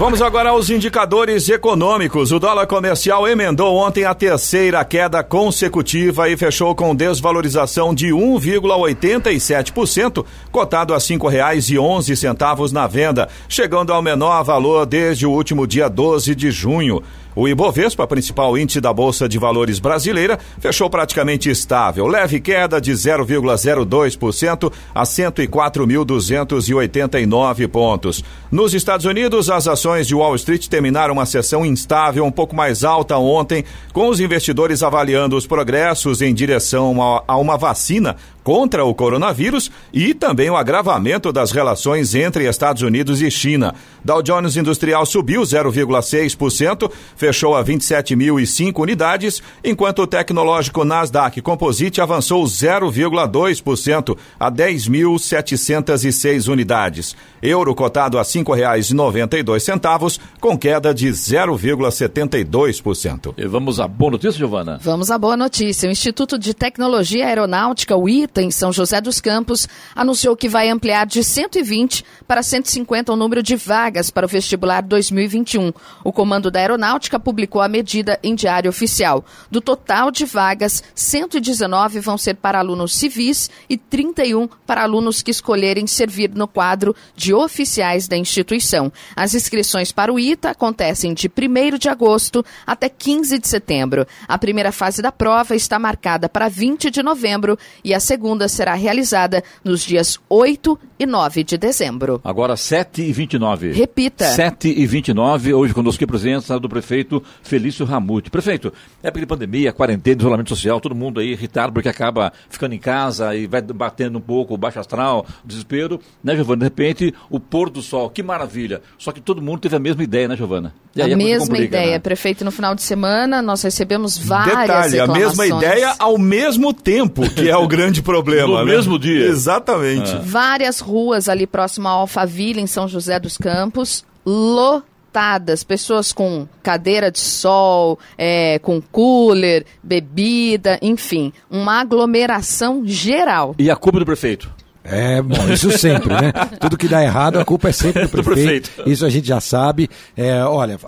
[0.00, 2.32] Vamos agora aos indicadores econômicos.
[2.32, 10.24] O dólar comercial emendou ontem a terceira queda consecutiva e fechou com desvalorização de 1,87%,
[10.50, 16.34] cotado a R$ 5,11 na venda, chegando ao menor valor desde o último dia 12
[16.34, 17.02] de junho.
[17.34, 22.92] O Ibovespa, principal índice da Bolsa de Valores brasileira, fechou praticamente estável, leve queda de
[22.92, 28.24] 0,02% a 104.289 pontos.
[28.50, 32.82] Nos Estados Unidos, as ações de Wall Street terminaram uma sessão instável, um pouco mais
[32.82, 38.92] alta ontem, com os investidores avaliando os progressos em direção a uma vacina contra o
[38.94, 43.74] coronavírus e também o agravamento das relações entre Estados Unidos e China.
[44.04, 52.44] Dow Jones Industrial subiu 0,6%, fechou a 27.005 unidades, enquanto o tecnológico Nasdaq Composite avançou
[52.44, 57.14] 0,2% a 10.706 unidades.
[57.42, 63.34] Euro cotado a R$ 5,92, com queda de 0,72%.
[63.36, 64.78] E vamos à boa notícia, Giovana?
[64.82, 65.88] Vamos à boa notícia.
[65.88, 70.68] O Instituto de Tecnologia Aeronáutica, o ITA, em São José dos Campos, anunciou que vai
[70.68, 75.72] ampliar de 120 para 150 o número de vagas para o vestibular 2021.
[76.04, 79.24] O Comando da Aeronáutica publicou a medida em diário oficial.
[79.50, 85.30] Do total de vagas, 119 vão ser para alunos civis e 31 para alunos que
[85.30, 88.92] escolherem servir no quadro de oficiais da instituição.
[89.16, 94.06] As inscrições para o ITA acontecem de 1 de agosto até 15 de setembro.
[94.28, 98.74] A primeira fase da prova está marcada para 20 de novembro e a segunda será
[98.74, 102.20] realizada nos dias 8 e 9 de dezembro.
[102.22, 103.72] Agora 7 e 29.
[103.72, 104.26] Repita.
[104.26, 108.30] 7 e 29, hoje conosco a presença do prefeito Felício Ramute.
[108.30, 112.78] Prefeito, época de pandemia, quarentena, isolamento social, todo mundo aí irritado porque acaba ficando em
[112.78, 116.58] casa e vai batendo um pouco o baixo astral, desespero, né, Giovana?
[116.58, 118.82] De repente, o pôr do sol, que maravilha.
[118.98, 120.74] Só que todo mundo teve a mesma ideia, né, Giovana?
[120.98, 121.98] a, a mesma complica, ideia, né?
[121.98, 122.44] prefeito.
[122.44, 127.48] No final de semana, nós recebemos várias Detalhe, a mesma ideia ao mesmo tempo, que
[127.48, 128.60] é o grande problema.
[128.60, 128.72] no né?
[128.72, 129.26] mesmo dia.
[129.26, 130.12] Exatamente.
[130.12, 130.20] Ah.
[130.22, 137.10] Várias ruas ali próximo ao Alphaville, em São José dos Campos, lotadas, pessoas com cadeira
[137.10, 143.54] de sol, é, com cooler, bebida, enfim, uma aglomeração geral.
[143.58, 144.50] E a culpa do prefeito?
[144.82, 146.32] É, bom, isso sempre, né?
[146.60, 148.24] Tudo que dá errado, a culpa é sempre do prefeito.
[148.24, 148.90] do prefeito.
[148.90, 149.88] Isso a gente já sabe.
[150.16, 150.78] É, olha,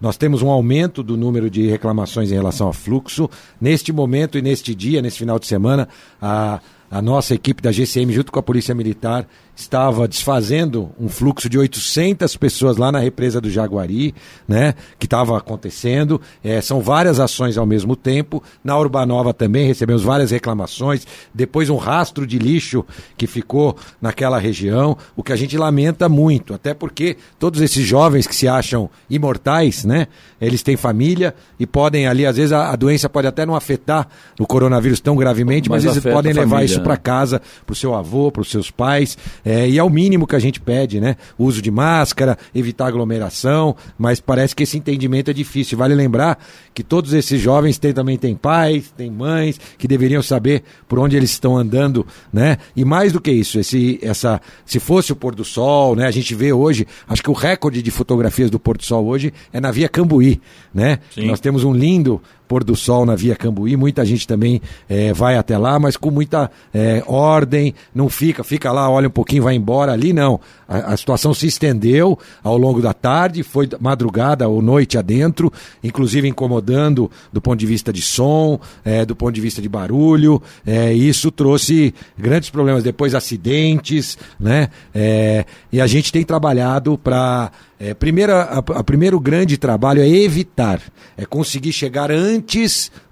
[0.00, 3.28] nós temos um aumento do número de reclamações em relação ao fluxo.
[3.60, 5.88] Neste momento e neste dia, nesse final de semana,
[6.20, 6.60] a.
[6.90, 11.58] A nossa equipe da GCM, junto com a Polícia Militar, estava desfazendo um fluxo de
[11.58, 14.14] 800 pessoas lá na represa do Jaguari,
[14.48, 16.20] né, que estava acontecendo.
[16.42, 18.42] É, são várias ações ao mesmo tempo.
[18.62, 21.06] Na Urbanova também recebemos várias reclamações.
[21.32, 22.84] Depois um rastro de lixo
[23.16, 28.26] que ficou naquela região, o que a gente lamenta muito, até porque todos esses jovens
[28.26, 30.08] que se acham imortais, né,
[30.46, 34.08] eles têm família e podem ali, às vezes a, a doença pode até não afetar
[34.38, 37.94] o coronavírus tão gravemente, mas, mas eles podem levar isso para casa, para o seu
[37.94, 41.16] avô, para os seus pais, é, e é o mínimo que a gente pede, né?
[41.38, 45.78] O uso de máscara, evitar aglomeração, mas parece que esse entendimento é difícil.
[45.78, 46.38] Vale lembrar
[46.72, 51.16] que todos esses jovens têm, também têm pais, têm mães, que deveriam saber por onde
[51.16, 52.58] eles estão andando, né?
[52.74, 56.06] E mais do que isso, esse, essa, se fosse o pôr do sol, né?
[56.06, 59.32] A gente vê hoje, acho que o recorde de fotografias do pôr do sol hoje
[59.52, 60.33] é na Via Cambuí,
[60.72, 60.98] né?
[61.10, 61.26] Sim.
[61.26, 63.76] Nós temos um lindo pôr do sol na Via Cambuí.
[63.76, 68.70] Muita gente também é, vai até lá, mas com muita é, ordem, não fica, fica
[68.72, 69.92] lá, olha um pouquinho, vai embora.
[69.92, 70.40] Ali não.
[70.68, 75.52] A, a, situação se estendeu ao longo da tarde, foi madrugada ou noite adentro,
[75.82, 80.42] inclusive incomodando do ponto de vista de som, é, do ponto de vista de barulho.
[80.66, 82.82] É, isso trouxe grandes problemas.
[82.82, 84.68] Depois acidentes, né?
[84.94, 90.08] É, e a gente tem trabalhado para é, primeira, a, a, primeiro grande trabalho é
[90.08, 90.80] evitar,
[91.16, 92.33] é conseguir chegar antes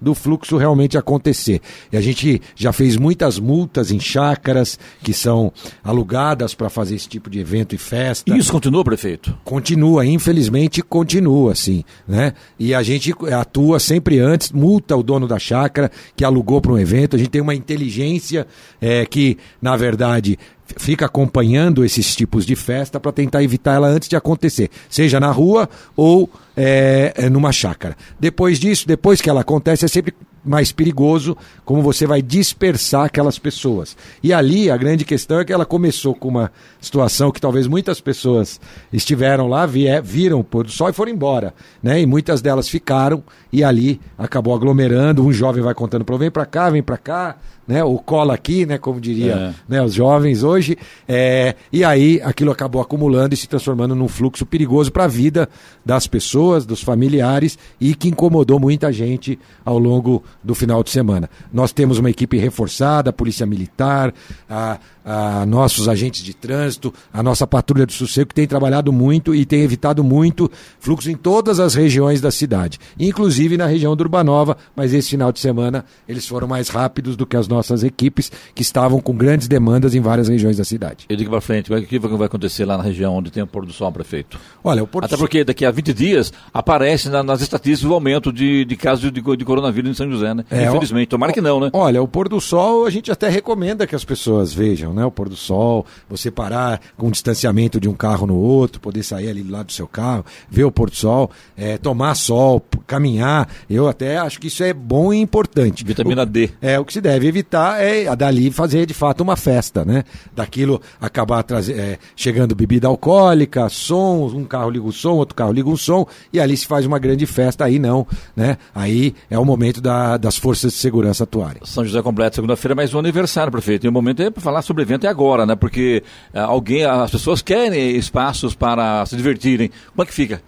[0.00, 1.60] do fluxo realmente acontecer.
[1.92, 7.08] E a gente já fez muitas multas em chácaras que são alugadas para fazer esse
[7.08, 8.34] tipo de evento e festa.
[8.34, 9.36] E isso continua, prefeito?
[9.44, 11.84] Continua, infelizmente continua, sim.
[12.06, 12.32] Né?
[12.58, 16.78] E a gente atua sempre antes, multa o dono da chácara que alugou para um
[16.78, 17.16] evento.
[17.16, 18.46] A gente tem uma inteligência
[18.80, 20.38] é, que, na verdade,
[20.76, 25.30] fica acompanhando esses tipos de festa para tentar evitar ela antes de acontecer, seja na
[25.30, 27.96] rua ou é, numa chácara.
[28.18, 33.38] Depois disso, depois que ela acontece, é sempre mais perigoso como você vai dispersar aquelas
[33.38, 33.96] pessoas.
[34.22, 36.50] E ali a grande questão é que ela começou com uma
[36.80, 38.60] situação que talvez muitas pessoas
[38.92, 42.00] estiveram lá, viram o pôr do sol e foram embora, né?
[42.00, 46.46] E muitas delas ficaram e ali acabou aglomerando, um jovem vai contando para vem para
[46.46, 47.82] cá, vem para cá, né?
[47.84, 48.78] O cola aqui, né?
[48.78, 49.54] Como diria é.
[49.68, 49.82] né?
[49.82, 50.76] os jovens hoje.
[51.08, 51.54] É...
[51.72, 55.48] E aí aquilo acabou acumulando e se transformando num fluxo perigoso para a vida
[55.84, 61.28] das pessoas, dos familiares e que incomodou muita gente ao longo do final de semana.
[61.52, 64.12] Nós temos uma equipe reforçada, a Polícia Militar,
[64.48, 69.34] a, a nossos agentes de trânsito, a nossa patrulha de sossego, que tem trabalhado muito
[69.34, 74.02] e tem evitado muito fluxo em todas as regiões da cidade, inclusive na região do
[74.02, 78.30] Urbanova, mas esse final de semana eles foram mais rápidos do que as nossas equipes
[78.54, 81.06] que estavam com grandes demandas em várias regiões da cidade.
[81.08, 83.66] E daqui para frente, o que vai acontecer lá na região onde tem o pôr
[83.66, 84.38] do sol, prefeito?
[84.62, 87.94] Olha, o pôr do Até porque daqui a 20 dias aparece na, nas estatísticas o
[87.94, 90.44] aumento de, de casos de, de, coronavírus em São José, né?
[90.50, 91.08] É, Infelizmente.
[91.08, 91.70] Tomara que não, né?
[91.72, 95.04] Olha, o pôr do sol a gente até recomenda que as pessoas vejam, né?
[95.04, 99.02] O pôr do sol, você parar com um distanciamento de um carro no outro, poder
[99.02, 102.62] sair ali do lado do seu carro, ver o pôr do sol, é, tomar sol,
[102.86, 103.48] caminhar.
[103.68, 105.84] Eu até acho que isso é bom e importante.
[105.84, 106.50] Vitamina O- D.
[106.60, 110.04] É, o que se deve evitar é a dali fazer de fato uma festa, né?
[110.34, 115.52] Daquilo acabar trazer, é, chegando bebida alcoólica, som, um carro liga o som, outro carro
[115.52, 118.06] liga o som, e ali se faz uma grande festa, aí não,
[118.36, 118.56] né?
[118.74, 121.62] Aí é o momento da- das forças de segurança atuarem.
[121.64, 123.84] São José completo segunda-feira, mas o aniversário, prefeito.
[123.86, 125.54] E o momento é para falar sobre o evento é agora, né?
[125.56, 129.70] Porque ah, alguém, as pessoas querem espaços para se divertirem.
[129.94, 130.42] Como é que fica?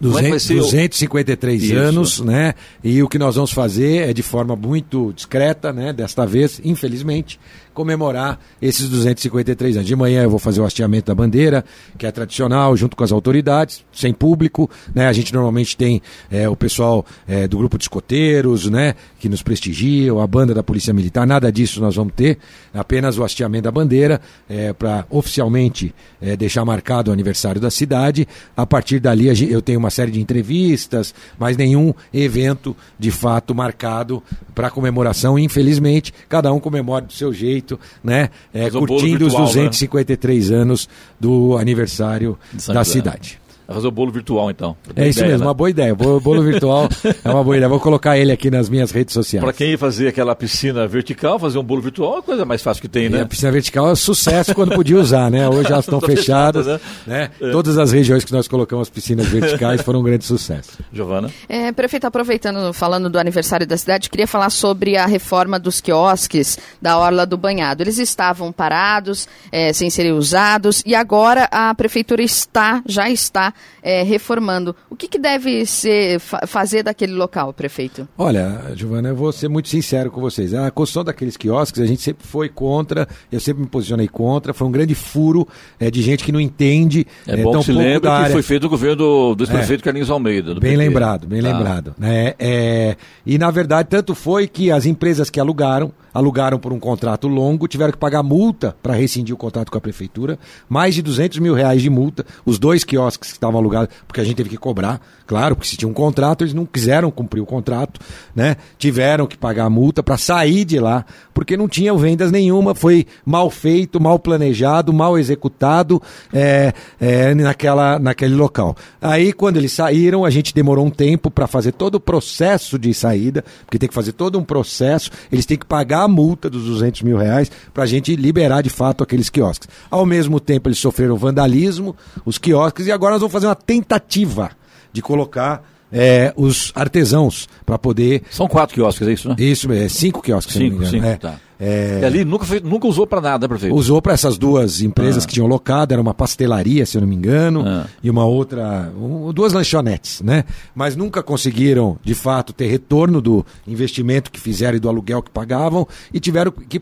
[0.00, 1.74] Como é que vai 200, ser o- 253 Isso.
[1.76, 2.52] anos, né?
[2.84, 5.90] E o que nós vamos fazer é de forma muito discreta, né?
[5.92, 7.40] Desta vez, infelizmente,
[7.76, 9.86] comemorar esses 253 anos.
[9.86, 11.62] De manhã eu vou fazer o hasteamento da bandeira,
[11.98, 15.06] que é tradicional, junto com as autoridades, sem público, né?
[15.06, 18.94] A gente normalmente tem é, o pessoal é, do grupo de escoteiros, né?
[19.20, 22.38] Que nos prestigiam, a banda da Polícia Militar, nada disso nós vamos ter,
[22.72, 28.26] apenas o hasteamento da bandeira, é, para oficialmente é, deixar marcado o aniversário da cidade.
[28.56, 34.22] A partir dali eu tenho uma série de entrevistas, mas nenhum evento de fato marcado
[34.54, 35.38] para comemoração.
[35.38, 37.65] Infelizmente, cada um comemora do seu jeito,
[38.02, 38.30] né?
[38.52, 43.38] É, curtindo virtual, os 253 anos do aniversário da cidade.
[43.68, 44.76] Fazer o bolo virtual, então.
[44.94, 45.48] É isso Ideia, mesmo, né?
[45.48, 45.92] uma boa ideia.
[45.92, 46.88] O bolo, virtual
[47.24, 47.68] é uma boa ideia.
[47.68, 49.42] Vou colocar ele aqui nas minhas redes sociais.
[49.42, 52.62] Para quem ia fazer aquela piscina vertical, fazer um bolo virtual é a coisa mais
[52.62, 53.22] fácil que tem, E né?
[53.22, 55.48] a piscina vertical é sucesso quando podia usar, né?
[55.48, 57.30] Hoje elas estão fechadas, fechadas, né?
[57.40, 57.50] né?
[57.50, 60.78] Todas as regiões que nós colocamos piscinas verticais foram um grande sucesso.
[60.92, 61.28] Giovana?
[61.48, 66.56] É, prefeito, aproveitando, falando do aniversário da cidade, queria falar sobre a reforma dos quiosques
[66.80, 67.82] da Orla do Banhado.
[67.82, 73.52] Eles estavam parados, é, sem serem usados, e agora a prefeitura está, já está
[73.82, 74.74] é, reformando.
[74.90, 78.08] O que, que deve ser, fa- fazer daquele local, prefeito?
[78.18, 80.52] Olha, Giovana, eu vou ser muito sincero com vocês.
[80.54, 84.66] A construção daqueles quiosques, a gente sempre foi contra, eu sempre me posicionei contra, foi
[84.66, 85.46] um grande furo
[85.78, 88.32] é, de gente que não entende É, é, bom tão que se da que área.
[88.32, 90.54] foi feito no governo do, do ex-prefeito Carlinhos Almeida.
[90.54, 90.84] do Bem PT.
[90.88, 91.48] lembrado, bem Tá.
[91.52, 91.94] lembrado.
[92.02, 96.78] É, é, e na verdade, tanto foi que as empresas que alugaram, alugaram por um
[96.80, 100.38] contrato longo, tiveram que pagar multa para rescindir o contrato com a prefeitura,
[100.68, 104.24] mais de 200 mil reais de multa, os dois quiosques que estavam alugados, porque a
[104.24, 107.46] gente teve que cobrar, claro, porque se tinha um contrato, eles não quiseram cumprir o
[107.46, 108.00] contrato,
[108.34, 108.56] né?
[108.78, 113.06] Tiveram que pagar a multa para sair de lá, porque não tinha vendas nenhuma, foi
[113.24, 118.76] mal feito, mal planejado, mal executado é, é, naquela, naquele local.
[119.00, 122.92] Aí, quando eles saíram, a gente demorou um tempo para fazer todo o processo de
[122.92, 126.64] saída, porque tem que fazer todo um processo, eles têm que pagar a multa dos
[126.64, 129.68] 200 mil reais para a gente liberar de fato aqueles quiosques.
[129.90, 134.50] Ao mesmo tempo, eles sofreram vandalismo, os quiosques, e agora nós vamos fazer uma tentativa
[134.92, 138.22] de colocar é, os artesãos para poder.
[138.30, 139.34] São quatro quiosques, é isso, né?
[139.38, 140.96] Isso, é cinco quiosques, se não me Cinco, engano.
[140.96, 141.16] cinco, é.
[141.16, 141.40] tá.
[141.58, 143.74] É, E ali nunca, foi- nunca usou para nada, prefeito.
[143.74, 145.26] Usou para essas duas empresas Ah.
[145.26, 147.86] que tinham locado, era uma pastelaria, se eu não me engano, Ah.
[148.02, 150.44] e uma outra, um- duas lanchonetes, né?
[150.74, 155.30] Mas nunca conseguiram, de fato, ter retorno do investimento que fizeram e do aluguel que
[155.30, 156.80] pagavam, e tiveram que,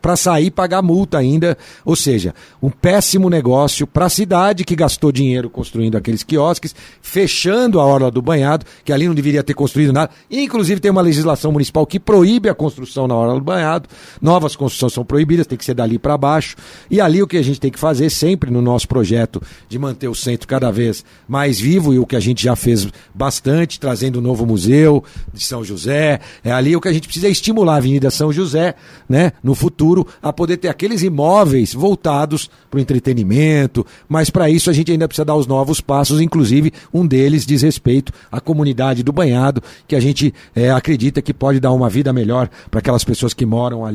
[0.00, 1.56] para sair, pagar multa ainda.
[1.84, 7.78] Ou seja, um péssimo negócio para a cidade que gastou dinheiro construindo aqueles quiosques, fechando
[7.80, 10.10] a Orla do Banhado, que ali não deveria ter construído nada.
[10.30, 13.88] Inclusive, tem uma legislação municipal que proíbe a construção na Orla do Banhado.
[14.20, 16.56] Novas construções são proibidas, tem que ser dali para baixo.
[16.90, 20.08] E ali o que a gente tem que fazer sempre no nosso projeto de manter
[20.08, 24.18] o centro cada vez mais vivo e o que a gente já fez bastante, trazendo
[24.18, 26.20] um novo museu de São José.
[26.42, 28.74] É ali o que a gente precisa estimular a Avenida São José,
[29.08, 33.86] né, no futuro, a poder ter aqueles imóveis voltados para o entretenimento.
[34.08, 37.62] Mas para isso a gente ainda precisa dar os novos passos, inclusive um deles diz
[37.62, 42.12] respeito à comunidade do Banhado, que a gente é, acredita que pode dar uma vida
[42.12, 43.89] melhor para aquelas pessoas que moram ali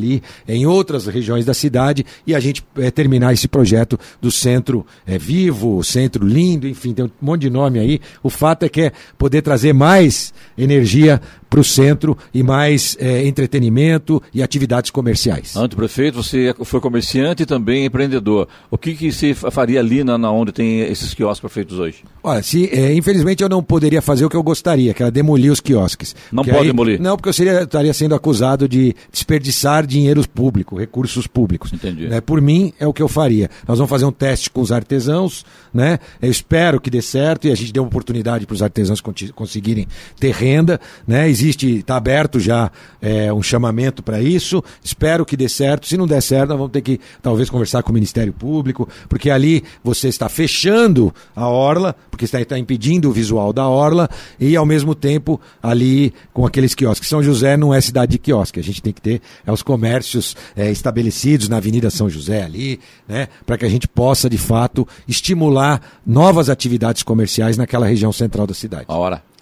[0.48, 5.18] em outras regiões da cidade e a gente é, terminar esse projeto do centro é,
[5.18, 8.00] vivo, centro lindo, enfim, tem um monte de nome aí.
[8.22, 13.26] O fato é que é poder trazer mais energia para o centro e mais é,
[13.26, 15.56] entretenimento e atividades comerciais.
[15.56, 18.48] Antes prefeito, você foi comerciante e também empreendedor.
[18.70, 22.04] O que, que se fa- faria ali na, na onde tem esses quiosques prefeitos hoje?
[22.22, 25.52] Olha, se, é, infelizmente eu não poderia fazer o que eu gostaria, que era demolir
[25.52, 26.16] os quiosques.
[26.32, 27.00] Não Porque pode demolir?
[27.00, 31.72] Não, porque eu seria, estaria sendo acusado de desperdiçar dinheiros públicos, recursos públicos.
[31.74, 32.08] Entendi.
[32.08, 32.22] Né?
[32.22, 33.50] Por mim, é o que eu faria.
[33.68, 36.00] Nós vamos fazer um teste com os artesãos, né?
[36.22, 39.88] Eu espero que dê certo e a gente dê uma oportunidade para os artesãos conseguirem
[40.20, 41.30] ter renda, né?
[41.30, 42.72] Existe, está aberto já
[43.02, 44.64] é, um chamamento para isso.
[44.84, 45.88] Espero que dê certo.
[45.88, 49.30] Se não der certo, nós vamos ter que talvez conversar com o Ministério Público, porque
[49.30, 54.56] ali você está fechando a orla, porque está, está impedindo o visual da orla e
[54.56, 57.10] ao mesmo tempo ali com aqueles quiosques.
[57.10, 58.60] São José não é cidade de quiosque.
[58.60, 62.80] A gente tem que ter é, os comércios é, estabelecidos na Avenida São José ali,
[63.06, 63.28] né?
[63.46, 68.54] Para que a gente possa de fato estimular novas atividades comerciais naquela região central da
[68.54, 68.86] cidade.
[68.88, 69.22] A hora.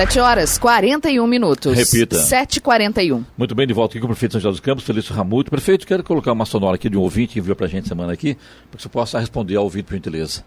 [0.00, 1.76] 7 horas 41 minutos.
[1.76, 2.16] Repita.
[2.16, 3.22] 7h41.
[3.36, 5.50] Muito bem, de volta aqui com o prefeito de São José dos Campos, Felício Ramuto.
[5.50, 8.34] Prefeito, quero colocar uma sonora aqui de um ouvinte que enviou pra gente semana aqui,
[8.70, 10.42] para que você possa responder ao ouvinte, por gentileza.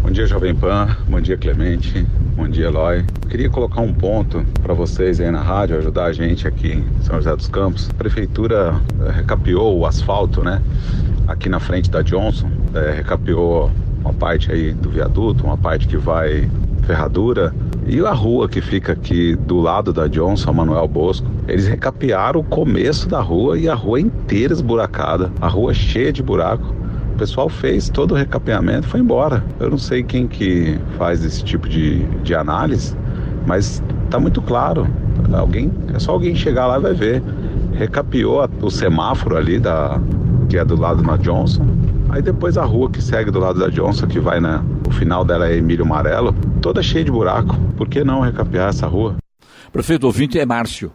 [0.00, 0.96] Bom dia, Jovem Pan.
[1.08, 2.06] Bom dia, Clemente.
[2.36, 3.04] Bom dia, Eloy.
[3.28, 7.16] Queria colocar um ponto para vocês aí na rádio, ajudar a gente aqui em São
[7.16, 7.90] José dos Campos.
[7.90, 10.62] A prefeitura eh, recapeou o asfalto, né?
[11.26, 12.48] Aqui na frente da Johnson.
[12.72, 13.72] Eh, recapeou
[14.04, 16.48] uma parte aí do viaduto, uma parte que vai
[16.84, 17.54] ferradura.
[17.86, 22.44] E a rua que fica aqui do lado da Johnson, Manuel Bosco, eles recapearam o
[22.44, 26.74] começo da rua e a rua inteira esburacada, a rua cheia de buraco.
[27.14, 29.44] O pessoal fez todo o recapeamento e foi embora.
[29.60, 32.96] Eu não sei quem que faz esse tipo de, de análise,
[33.46, 34.86] mas tá muito claro.
[35.32, 37.22] Alguém, é só alguém chegar lá e vai ver.
[37.72, 40.00] Recapeou o semáforo ali da
[40.48, 41.66] que é do lado da Johnson.
[42.14, 45.24] Aí depois a rua que segue do lado da Johnson, que vai na o final
[45.24, 47.56] dela é Emílio Amarelo, toda cheia de buraco.
[47.76, 49.16] Por que não recapear essa rua?
[49.72, 50.92] Prefeito, ouvinte é Márcio.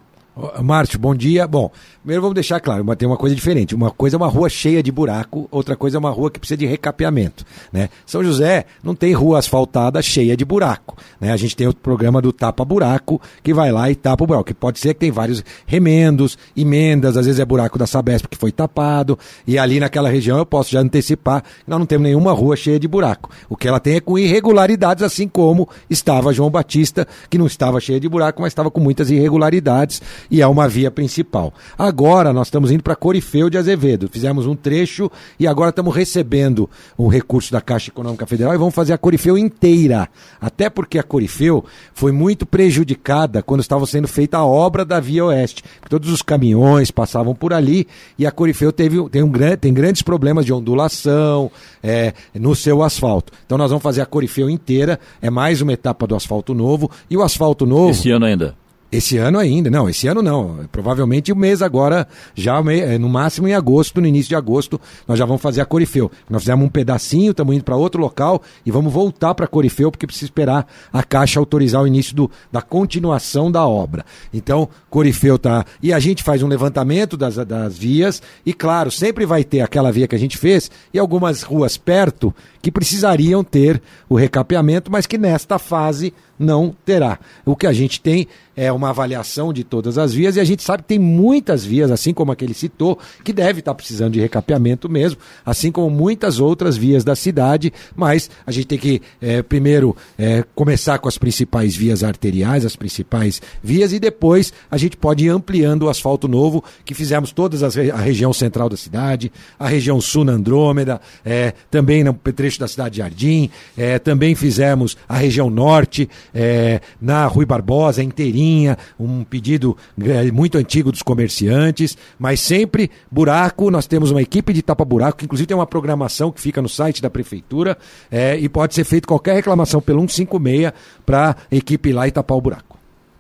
[0.64, 1.48] Márcio, bom dia.
[1.48, 1.72] Bom,
[2.02, 3.76] primeiro vamos deixar claro, mas tem uma coisa diferente.
[3.76, 6.58] Uma coisa é uma rua cheia de buraco, outra coisa é uma rua que precisa
[6.58, 7.46] de recapeamento.
[7.72, 7.90] Né?
[8.06, 10.96] São José não tem rua asfaltada cheia de buraco.
[11.20, 11.32] Né?
[11.32, 14.46] A gente tem o programa do Tapa Buraco, que vai lá e tapa o buraco.
[14.46, 18.38] Que pode ser que tem vários remendos, emendas, às vezes é buraco da Sabesp que
[18.38, 19.20] foi tapado.
[19.46, 22.88] E ali naquela região eu posso já antecipar nós não temos nenhuma rua cheia de
[22.88, 23.30] buraco.
[23.50, 27.80] O que ela tem é com irregularidades, assim como estava João Batista, que não estava
[27.80, 31.54] cheia de buraco, mas estava com muitas irregularidades e é uma via principal.
[31.78, 34.10] Agora nós estamos indo para Corifeu de Azevedo.
[34.10, 38.76] Fizemos um trecho e agora estamos recebendo um recurso da Caixa Econômica Federal e vamos
[38.76, 40.08] fazer a Corifeu inteira.
[40.40, 41.64] Até porque a Corifeu
[41.94, 45.64] foi muito prejudicada quando estava sendo feita a obra da Via Oeste.
[45.90, 50.46] Todos os caminhões passavam por ali e a Corifeu teve, tem, um, tem grandes problemas
[50.46, 51.52] de ondulação
[51.82, 53.34] é, no seu asfalto.
[53.46, 55.00] Então nós vamos fazer a Corifeu inteira.
[55.22, 56.90] É mais uma etapa do asfalto novo.
[57.10, 57.92] E o asfalto novo.
[57.92, 58.56] Esse ano ainda.
[58.92, 60.68] Esse ano ainda, não, esse ano não.
[60.72, 65.20] Provavelmente o mês agora, já eh, no máximo em agosto, no início de agosto, nós
[65.20, 66.12] já vamos fazer a Corifeu.
[66.28, 70.08] Nós fizemos um pedacinho, estamos indo para outro local e vamos voltar para Corifeu, porque
[70.08, 74.04] precisa esperar a Caixa autorizar o início do, da continuação da obra.
[74.34, 75.66] Então, Corifeu tá.
[75.84, 79.92] E a gente faz um levantamento das, das vias, e claro, sempre vai ter aquela
[79.92, 85.05] via que a gente fez e algumas ruas perto que precisariam ter o recapeamento, mas
[85.05, 87.20] que nesta fase não terá.
[87.45, 90.64] O que a gente tem é uma avaliação de todas as vias e a gente
[90.64, 94.14] sabe que tem muitas vias, assim como a que ele citou, que deve estar precisando
[94.14, 99.01] de recapeamento mesmo, assim como muitas outras vias da cidade, mas a gente tem que
[99.22, 104.78] eh, primeiro eh, começar com as principais vias arteriais, as principais vias, e depois a
[104.78, 108.76] gente pode ir ampliando o asfalto novo, que fizemos todas as a região central da
[108.76, 112.14] cidade, a região sul na Andrômeda, eh, também no
[112.50, 118.02] trecho da cidade de Jardim, eh, também fizemos a região norte, eh, na Rui Barbosa,
[118.02, 124.52] inteirinha, um pedido eh, muito antigo dos comerciantes, mas sempre buraco, nós temos uma equipe
[124.52, 127.78] de tapa-buraco, que inclusive tem uma programação que fica no site da prefeitura,
[128.12, 130.74] eh, e pode ser feito qualquer reclamação pelo 156
[131.06, 132.68] para a equipe ir lá e tapar o buraco.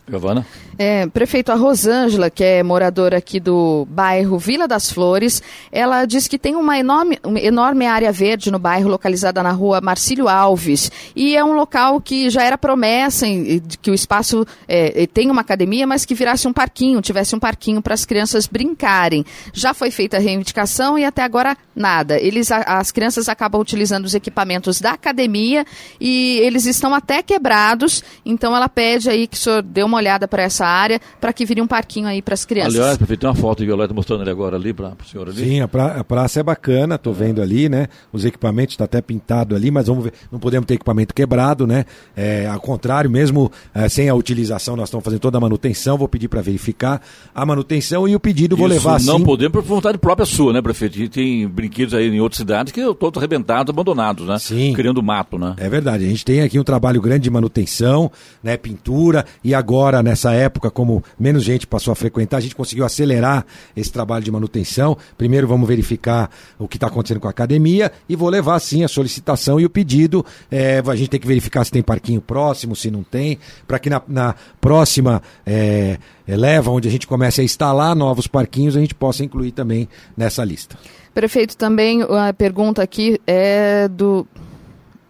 [0.09, 0.45] Giovana?
[0.77, 6.27] É, prefeito, a Rosângela, que é moradora aqui do bairro Vila das Flores, ela diz
[6.27, 10.89] que tem uma enorme, uma enorme área verde no bairro, localizada na rua Marcílio Alves.
[11.15, 15.41] E é um local que já era promessa em- que o espaço é, tem uma
[15.41, 19.25] academia, mas que virasse um parquinho, tivesse um parquinho para as crianças brincarem.
[19.53, 22.17] Já foi feita a reivindicação e até agora nada.
[22.19, 25.65] Eles, a- as crianças acabam utilizando os equipamentos da academia
[25.99, 30.27] e eles estão até quebrados, então ela pede aí que o senhor dê uma olhada
[30.27, 32.75] para essa área, para que vire um parquinho aí para as crianças.
[32.75, 35.43] Aliás, prefeito, tem uma foto de Violeta mostrando ele agora ali para o senhor ali.
[35.43, 37.87] Sim, a, pra, a praça é bacana, tô vendo ali, né?
[38.11, 41.85] Os equipamentos está até pintado ali, mas vamos ver, não podemos ter equipamento quebrado, né?
[42.15, 46.07] É, ao contrário, mesmo é, sem a utilização, nós estamos fazendo toda a manutenção, vou
[46.07, 47.01] pedir para verificar
[47.33, 49.23] a manutenção e o pedido vou Isso levar não sim.
[49.23, 50.99] podemos por vontade própria sua, né, prefeito?
[50.99, 54.37] E tem brinquedos aí em outras cidades que estão todos arrebentados, abandonados, né?
[54.39, 54.73] Sim.
[54.73, 55.55] Criando mato, né?
[55.57, 58.11] É verdade, a gente tem aqui um trabalho grande de manutenção,
[58.43, 62.85] né, pintura, e agora, nessa época, como menos gente passou a frequentar, a gente conseguiu
[62.85, 64.97] acelerar esse trabalho de manutenção.
[65.17, 68.87] Primeiro vamos verificar o que está acontecendo com a academia e vou levar sim a
[68.87, 70.25] solicitação e o pedido.
[70.51, 73.89] É, a gente tem que verificar se tem parquinho próximo, se não tem, para que
[73.89, 78.93] na, na próxima é, leva, onde a gente comece a instalar novos parquinhos, a gente
[78.93, 80.77] possa incluir também nessa lista.
[81.13, 84.27] Prefeito, também a pergunta aqui é do.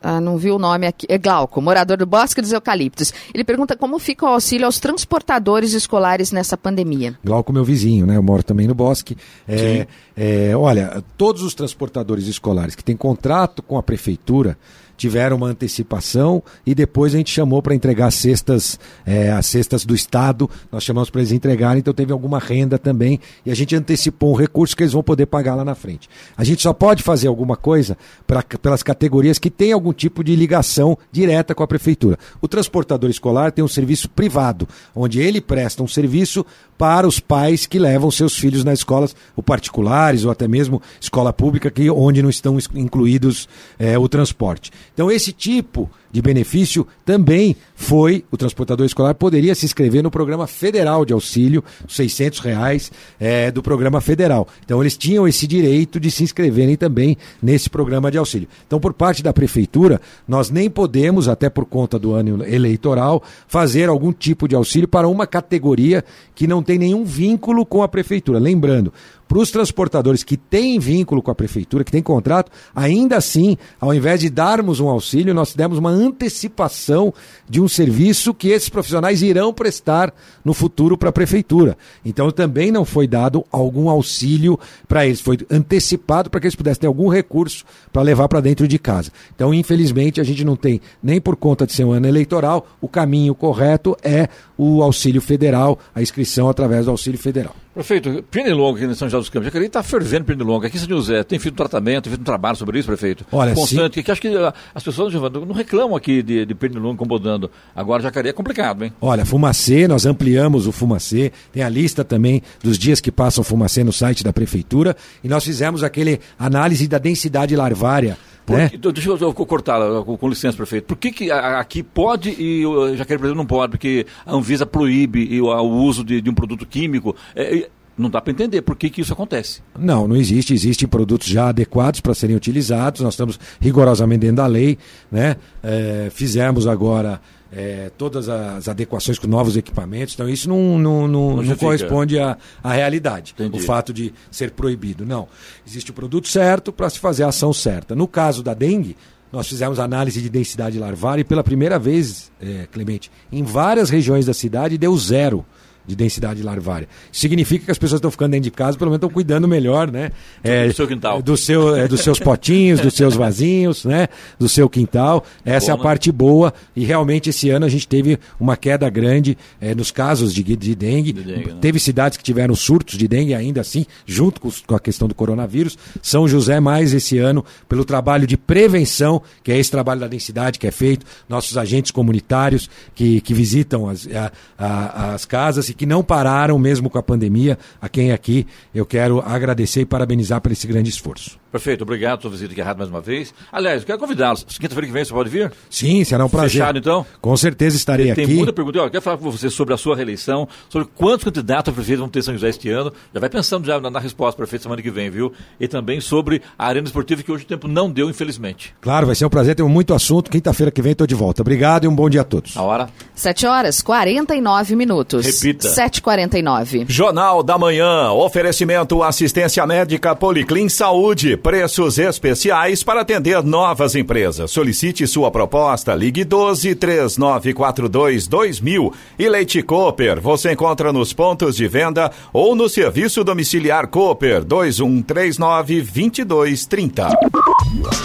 [0.01, 1.05] Ah, não vi o nome aqui.
[1.09, 3.13] É Glauco, morador do Bosque dos Eucaliptos.
[3.33, 7.17] Ele pergunta como fica o auxílio aos transportadores escolares nessa pandemia.
[7.23, 8.15] Glauco, meu vizinho, né?
[8.15, 9.17] Eu moro também no Bosque.
[9.47, 14.57] É, é, olha, todos os transportadores escolares que têm contrato com a prefeitura
[14.99, 19.85] tiveram uma antecipação e depois a gente chamou para entregar as cestas, é, as cestas
[19.85, 23.73] do Estado, nós chamamos para eles entregarem, então teve alguma renda também e a gente
[23.75, 26.09] antecipou um recurso que eles vão poder pagar lá na frente.
[26.35, 27.97] A gente só pode fazer alguma coisa
[28.27, 32.19] pra, pelas categorias que têm algum tipo de ligação direta com a prefeitura.
[32.41, 36.45] O transportador escolar tem um serviço privado, onde ele presta um serviço
[36.77, 41.33] para os pais que levam seus filhos nas escolas, ou particulares, ou até mesmo escola
[41.33, 44.71] pública, que, onde não estão incluídos é, o transporte.
[44.93, 50.47] Então, esse tipo de benefício também foi, o transportador escolar poderia se inscrever no programa
[50.47, 54.47] federal de auxílio, 600 reais é, do programa federal.
[54.65, 58.47] Então eles tinham esse direito de se inscreverem também nesse programa de auxílio.
[58.65, 63.89] Então por parte da prefeitura, nós nem podemos, até por conta do ano eleitoral, fazer
[63.89, 66.03] algum tipo de auxílio para uma categoria
[66.35, 68.39] que não tem nenhum vínculo com a prefeitura.
[68.39, 68.91] Lembrando,
[69.29, 73.93] para os transportadores que têm vínculo com a prefeitura, que têm contrato, ainda assim, ao
[73.93, 77.13] invés de darmos um auxílio, nós demos uma antecipação
[77.49, 81.77] de um serviço que esses profissionais irão prestar no futuro para a prefeitura.
[82.05, 86.81] Então também não foi dado algum auxílio para eles, foi antecipado para que eles pudessem
[86.81, 89.11] ter algum recurso para levar para dentro de casa.
[89.35, 92.87] Então, infelizmente, a gente não tem, nem por conta de ser um ano eleitoral, o
[92.87, 97.55] caminho correto é o auxílio federal, a inscrição através do auxílio federal.
[97.71, 100.67] Prefeito, Pernilonga aqui em São José dos Campos, Jacareí está fervendo Pernilonga.
[100.67, 103.23] Aqui em São José, tem feito um tratamento, tem feito um trabalho sobre isso, prefeito?
[103.31, 104.03] Olha, Constante, sim.
[104.03, 104.27] que acho que
[104.73, 107.49] as pessoas não reclamam aqui de, de Pernilonga incomodando.
[107.75, 108.91] Agora, Jacareí é complicado, hein?
[108.99, 113.83] Olha, Fumacê, nós ampliamos o Fumacê, tem a lista também dos dias que passam Fumacê
[113.83, 118.17] no site da prefeitura, e nós fizemos aquele análise da densidade larvária
[118.57, 118.71] né?
[118.93, 120.85] Deixa eu, cortar, com, com, licença, prefeito.
[120.85, 123.71] Por que, que aqui pode e o Jacareí, por exemplo, não pode?
[123.71, 127.15] Porque a Anvisa proíbe o, o uso de, de, um produto químico.
[127.35, 129.61] É, não dá para entender por que, que isso acontece.
[129.77, 130.53] Não, não existe.
[130.53, 133.01] Existem produtos já adequados para serem utilizados.
[133.01, 134.77] Nós estamos rigorosamente dentro da lei.
[135.11, 135.35] Né?
[135.61, 137.19] É, fizemos agora
[137.51, 140.13] é, todas as adequações com novos equipamentos.
[140.13, 143.57] Então, isso não, não, não, não, não corresponde à, à realidade, Entendi.
[143.57, 145.05] o fato de ser proibido.
[145.05, 145.27] Não.
[145.65, 147.95] Existe o produto certo para se fazer a ação certa.
[147.95, 148.95] No caso da dengue,
[149.31, 154.25] nós fizemos análise de densidade larvária e pela primeira vez, é, Clemente, em várias regiões
[154.25, 155.45] da cidade deu zero
[155.89, 156.87] de densidade larvária.
[157.11, 160.11] Significa que as pessoas estão ficando dentro de casa, pelo menos estão cuidando melhor, né?
[160.43, 161.21] É, do seu quintal.
[161.21, 164.07] Do seu, é, dos seus potinhos, dos seus vasinhos, né?
[164.37, 165.25] Do seu quintal.
[165.43, 165.83] Essa Bom, é a né?
[165.83, 166.53] parte boa.
[166.75, 170.75] E realmente esse ano a gente teve uma queda grande é, nos casos de, de
[170.75, 171.11] dengue.
[171.11, 171.57] De dengue né?
[171.59, 175.15] Teve cidades que tiveram surtos de dengue ainda assim, junto com, com a questão do
[175.15, 175.77] coronavírus.
[176.03, 180.59] São José mais esse ano, pelo trabalho de prevenção, que é esse trabalho da densidade
[180.59, 185.73] que é feito, nossos agentes comunitários que, que visitam as, a, a, as casas e
[185.79, 190.41] que não pararam mesmo com a pandemia, a quem aqui eu quero agradecer e parabenizar
[190.41, 191.38] por esse grande esforço.
[191.51, 193.33] Perfeito, obrigado pela visita aqui à rádio mais uma vez.
[193.51, 194.43] Aliás, eu quero convidá-los.
[194.43, 195.51] Quinta-feira que vem você pode vir?
[195.69, 196.51] Sim, será um prazer.
[196.51, 197.05] Fechado então?
[197.19, 198.25] Com certeza estarei tem, aqui.
[198.27, 198.77] Tem muita pergunta.
[198.77, 202.09] Eu quero falar com você sobre a sua reeleição, sobre quantos candidatos a prefeito vão
[202.09, 202.93] ter São José este ano.
[203.13, 205.33] Já vai pensando já na, na resposta, prefeito, semana que vem, viu?
[205.59, 208.73] E também sobre a Arena Esportiva, que hoje o tempo não deu, infelizmente.
[208.79, 210.29] Claro, vai ser um prazer, temos muito assunto.
[210.29, 211.41] Quinta-feira que vem estou de volta.
[211.41, 212.55] Obrigado e um bom dia a todos.
[212.55, 212.89] A hora?
[213.15, 215.25] 7 horas 49 minutos.
[215.25, 215.67] Repita.
[215.69, 216.85] 7h49.
[216.87, 218.11] Jornal da Manhã.
[218.11, 221.38] Oferecimento assistência médica Policlin Saúde.
[221.41, 224.51] Preços especiais para atender novas empresas.
[224.51, 225.95] Solicite sua proposta.
[225.95, 228.93] Ligue 12 3942 2000.
[229.17, 230.19] E Leite Cooper.
[230.19, 237.07] Você encontra nos pontos de venda ou no serviço domiciliar Cooper 2139 2230.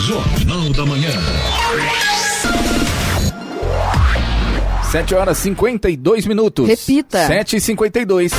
[0.00, 1.10] Jornal da Manhã.
[4.92, 6.68] 7 horas 52 minutos.
[6.68, 7.26] Repita.
[7.26, 8.32] 7 e 52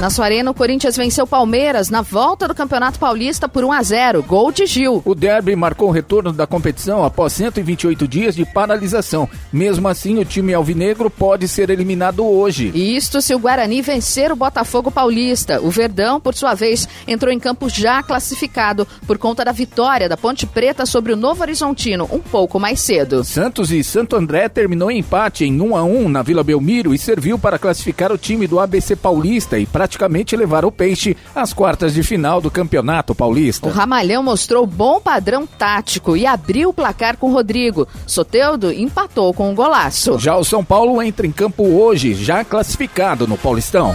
[0.00, 3.82] na sua arena, o Corinthians venceu Palmeiras na volta do Campeonato Paulista por 1 a
[3.82, 4.22] 0.
[4.24, 5.00] Gol de Gil.
[5.04, 9.28] O derby marcou o retorno da competição após 128 dias de paralisação.
[9.52, 12.72] Mesmo assim, o time alvinegro pode ser eliminado hoje.
[12.74, 15.60] Isto se o Guarani vencer o Botafogo Paulista.
[15.62, 20.16] O Verdão, por sua vez, entrou em campo já classificado por conta da vitória da
[20.16, 23.22] Ponte Preta sobre o Novo Horizontino um pouco mais cedo.
[23.22, 26.98] Santos e Santo André terminou em empate em 1 a 1 na Vila Belmiro e
[26.98, 31.52] serviu para classificar o time do ABC Paulista e para praticamente levar o Peixe às
[31.52, 33.66] quartas de final do Campeonato Paulista.
[33.66, 37.86] O Ramalhão mostrou bom padrão tático e abriu o placar com o Rodrigo.
[38.06, 40.18] Soteudo empatou com um golaço.
[40.18, 43.94] Já o São Paulo entra em campo hoje, já classificado no Paulistão.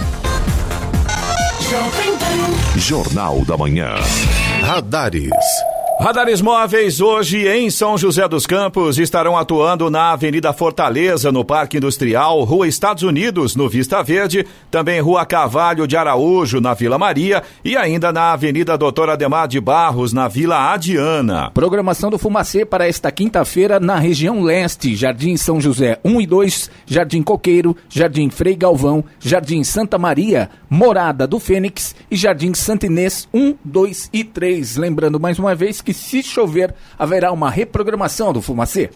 [2.76, 3.96] Jornal da Manhã.
[4.62, 5.32] Radares.
[6.02, 11.76] Radares móveis hoje em São José dos Campos estarão atuando na Avenida Fortaleza, no Parque
[11.76, 17.44] Industrial, Rua Estados Unidos, no Vista Verde, também Rua Cavalho de Araújo, na Vila Maria
[17.66, 21.52] e ainda na Avenida Doutor Ademar de Barros, na Vila Adiana.
[21.54, 26.72] Programação do Fumacê para esta quinta-feira na região leste, Jardim São José 1 e 2,
[26.86, 33.56] Jardim Coqueiro, Jardim Frei Galvão, Jardim Santa Maria, Morada do Fênix e Jardim Santinês 1,
[33.66, 34.78] 2 e 3.
[34.78, 38.92] Lembrando mais uma vez que que se chover haverá uma reprogramação do Fumacê.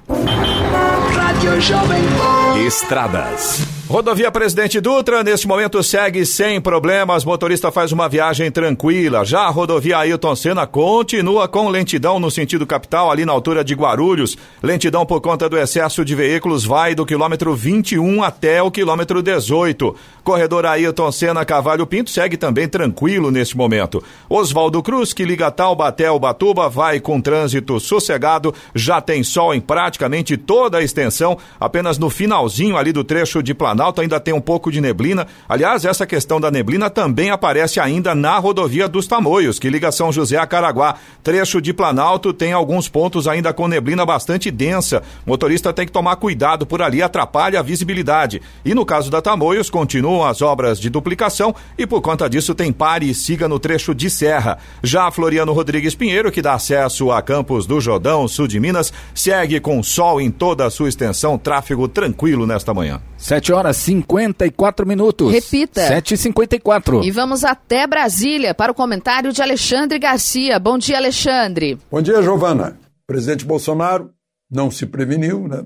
[2.68, 3.83] Estradas.
[3.94, 7.24] Rodovia Presidente Dutra, neste momento segue sem problemas.
[7.24, 9.24] Motorista faz uma viagem tranquila.
[9.24, 13.76] Já a rodovia Ailton Senna continua com lentidão no sentido capital, ali na altura de
[13.76, 14.36] Guarulhos.
[14.64, 19.96] Lentidão por conta do excesso de veículos vai do quilômetro 21 até o quilômetro 18.
[20.24, 24.04] Corredor Ailton Senna Cavalho Pinto segue também tranquilo neste momento.
[24.28, 28.56] Oswaldo Cruz, que liga Taubaté ao Batuba, vai com trânsito sossegado.
[28.74, 33.54] Já tem sol em praticamente toda a extensão, apenas no finalzinho ali do trecho de
[33.54, 35.28] Planalto Planalto ainda tem um pouco de neblina.
[35.48, 40.10] Aliás, essa questão da neblina também aparece ainda na rodovia dos Tamoios, que liga São
[40.10, 40.96] José a Caraguá.
[41.22, 45.04] Trecho de Planalto tem alguns pontos ainda com neblina bastante densa.
[45.26, 48.42] Motorista tem que tomar cuidado por ali, atrapalha a visibilidade.
[48.64, 52.72] E no caso da Tamoios, continuam as obras de duplicação e por conta disso tem
[52.72, 54.60] pare e siga no trecho de serra.
[54.82, 59.60] Já Floriano Rodrigues Pinheiro, que dá acesso a Campos do Jordão, sul de Minas, segue
[59.60, 63.02] com sol em toda a sua extensão, tráfego tranquilo nesta manhã.
[63.24, 65.32] 7 horas 54 minutos.
[65.32, 65.82] Repita.
[65.88, 67.06] 7h54.
[67.06, 70.60] E vamos até Brasília para o comentário de Alexandre Garcia.
[70.60, 71.80] Bom dia, Alexandre.
[71.90, 72.78] Bom dia, Giovana.
[73.04, 74.12] O presidente Bolsonaro
[74.52, 75.66] não se preveniu, né?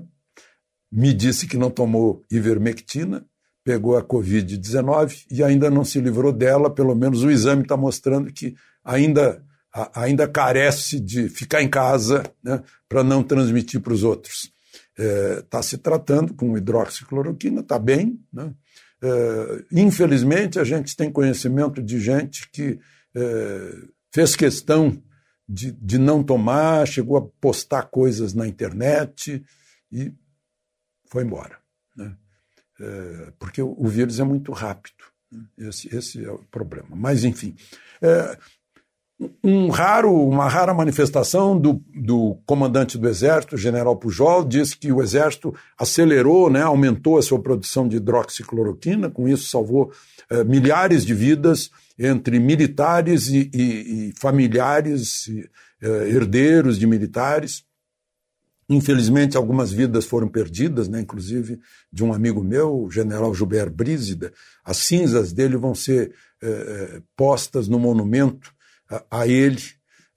[0.90, 3.26] Me disse que não tomou ivermectina,
[3.64, 6.70] pegou a Covid-19 e ainda não se livrou dela.
[6.70, 8.54] Pelo menos o exame está mostrando que
[8.84, 9.42] ainda,
[9.92, 14.56] ainda carece de ficar em casa né, para não transmitir para os outros
[14.98, 18.20] está é, se tratando com hidroxicloroquina, está bem.
[18.32, 18.52] Né?
[19.00, 22.80] É, infelizmente, a gente tem conhecimento de gente que
[23.14, 23.72] é,
[24.12, 25.00] fez questão
[25.48, 29.42] de, de não tomar, chegou a postar coisas na internet
[29.90, 30.12] e
[31.06, 31.58] foi embora.
[31.96, 32.16] Né?
[32.80, 35.04] É, porque o, o, vírus é muito rápido.
[35.30, 35.44] Né?
[35.58, 36.90] Esse, esse é o problema.
[36.94, 37.56] Mas, enfim.
[39.42, 45.02] Um raro, uma rara manifestação do, do comandante do Exército, general Pujol, diz que o
[45.02, 49.90] Exército acelerou, né, aumentou a sua produção de hidroxicloroquina, com isso salvou
[50.30, 55.50] eh, milhares de vidas entre militares e, e, e familiares, e,
[55.82, 57.64] eh, herdeiros de militares.
[58.68, 61.58] Infelizmente, algumas vidas foram perdidas, né, inclusive
[61.92, 64.32] de um amigo meu, o general Gilbert Brízida.
[64.64, 68.56] As cinzas dele vão ser eh, postas no monumento
[69.10, 69.62] a ele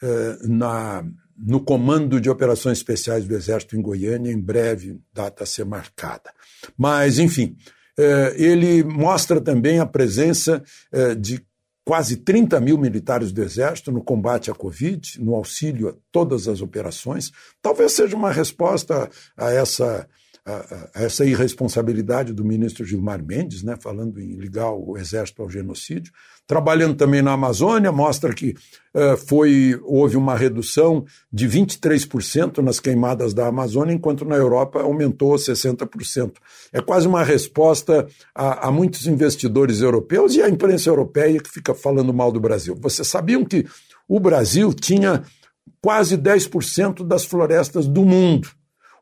[0.02, 1.04] eh, na,
[1.38, 6.32] no Comando de Operações Especiais do Exército em Goiânia, em breve, data a ser marcada.
[6.78, 7.56] Mas, enfim,
[7.98, 11.44] eh, ele mostra também a presença eh, de
[11.84, 16.62] quase 30 mil militares do Exército no combate à Covid, no auxílio a todas as
[16.62, 17.32] operações.
[17.62, 20.08] Talvez seja uma resposta a essa
[20.46, 25.50] a, a essa irresponsabilidade do ministro Gilmar Mendes, né, falando em ligar o exército ao
[25.50, 26.12] genocídio.
[26.48, 28.56] Trabalhando também na Amazônia, mostra que
[28.96, 35.36] uh, foi, houve uma redução de 23% nas queimadas da Amazônia, enquanto na Europa aumentou
[35.36, 36.34] 60%.
[36.74, 41.74] É quase uma resposta a, a muitos investidores europeus e à imprensa europeia que fica
[41.74, 42.76] falando mal do Brasil.
[42.82, 43.66] Vocês sabiam que
[44.08, 45.24] o Brasil tinha
[45.82, 48.50] quase 10% das florestas do mundo.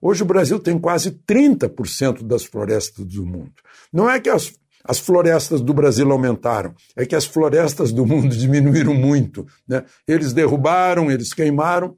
[0.01, 3.53] Hoje o Brasil tem quase 30% das florestas do mundo.
[3.91, 8.29] Não é que as, as florestas do Brasil aumentaram, é que as florestas do mundo
[8.35, 9.45] diminuíram muito.
[9.67, 9.83] Né?
[10.07, 11.95] Eles derrubaram, eles queimaram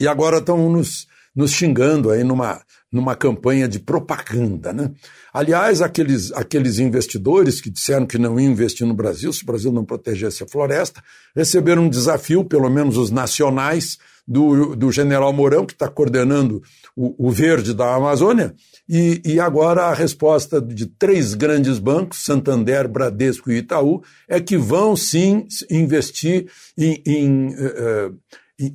[0.00, 2.60] e agora estão nos nos xingando aí numa,
[2.90, 4.72] numa campanha de propaganda.
[4.72, 4.90] Né?
[5.32, 9.72] Aliás, aqueles, aqueles investidores que disseram que não iam investir no Brasil se o Brasil
[9.72, 11.02] não protegesse a floresta,
[11.34, 16.62] receberam um desafio, pelo menos os nacionais, do, do general Mourão, que está coordenando
[16.96, 18.54] o, o, verde da Amazônia,
[18.88, 24.56] e, e agora a resposta de três grandes bancos, Santander, Bradesco e Itaú, é que
[24.56, 26.46] vão sim investir
[26.78, 28.16] em, em uh,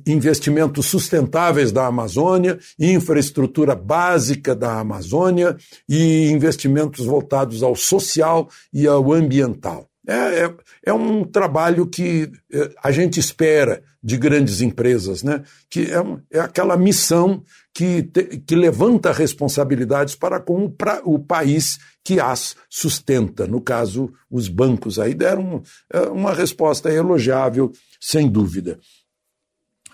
[0.06, 5.56] investimentos sustentáveis da Amazônia, infraestrutura básica da Amazônia
[5.88, 9.87] e investimentos voltados ao social e ao ambiental.
[10.08, 10.54] É, é,
[10.86, 15.42] é, um trabalho que é, a gente espera de grandes empresas, né?
[15.68, 17.44] que é, um, é aquela missão
[17.74, 23.46] que, te, que levanta responsabilidades para com o, pra, o, país que as sustenta.
[23.46, 28.80] No caso, os bancos aí deram é, uma resposta elogiável, sem dúvida.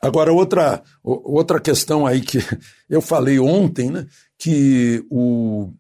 [0.01, 2.39] Agora, outra, outra questão aí que
[2.89, 4.07] eu falei ontem, né,
[4.39, 5.73] que o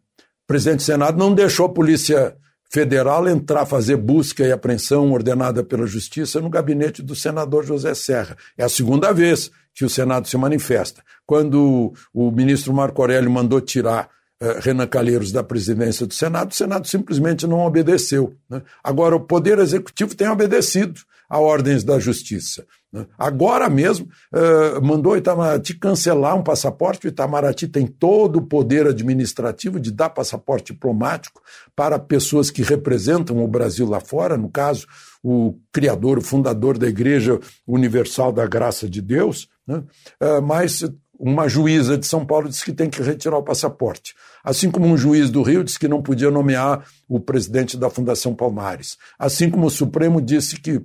[0.44, 2.36] presidente do Senado não deixou a Polícia
[2.74, 8.36] Federal entrar, fazer busca e apreensão ordenada pela Justiça no gabinete do senador José Serra.
[8.58, 11.00] É a segunda vez que o Senado se manifesta.
[11.24, 14.08] Quando o ministro Marco Aurélio mandou tirar
[14.40, 18.34] eh, Renan Calheiros da presidência do Senado, o Senado simplesmente não obedeceu.
[18.50, 18.60] Né?
[18.82, 22.66] Agora, o Poder Executivo tem obedecido a ordens da Justiça.
[22.94, 23.06] Né?
[23.18, 27.06] Agora mesmo, uh, mandou Itamaraty cancelar um passaporte.
[27.06, 31.42] O Itamaraty tem todo o poder administrativo de dar passaporte diplomático
[31.74, 34.86] para pessoas que representam o Brasil lá fora, no caso,
[35.24, 39.48] o criador, o fundador da Igreja Universal da Graça de Deus.
[39.66, 39.82] Né?
[40.22, 40.84] Uh, mas
[41.18, 44.14] uma juíza de São Paulo disse que tem que retirar o passaporte.
[44.44, 48.34] Assim como um juiz do Rio disse que não podia nomear o presidente da Fundação
[48.34, 48.96] Palmares.
[49.18, 50.80] Assim como o Supremo disse que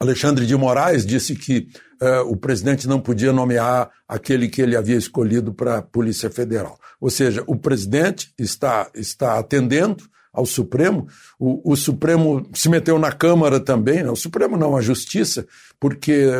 [0.00, 1.68] Alexandre de Moraes disse que
[2.00, 6.80] uh, o presidente não podia nomear aquele que ele havia escolhido para a Polícia Federal.
[6.98, 11.06] Ou seja, o presidente está, está atendendo ao Supremo,
[11.38, 14.10] o, o Supremo se meteu na Câmara também, né?
[14.10, 15.46] o Supremo não, a Justiça,
[15.78, 16.30] porque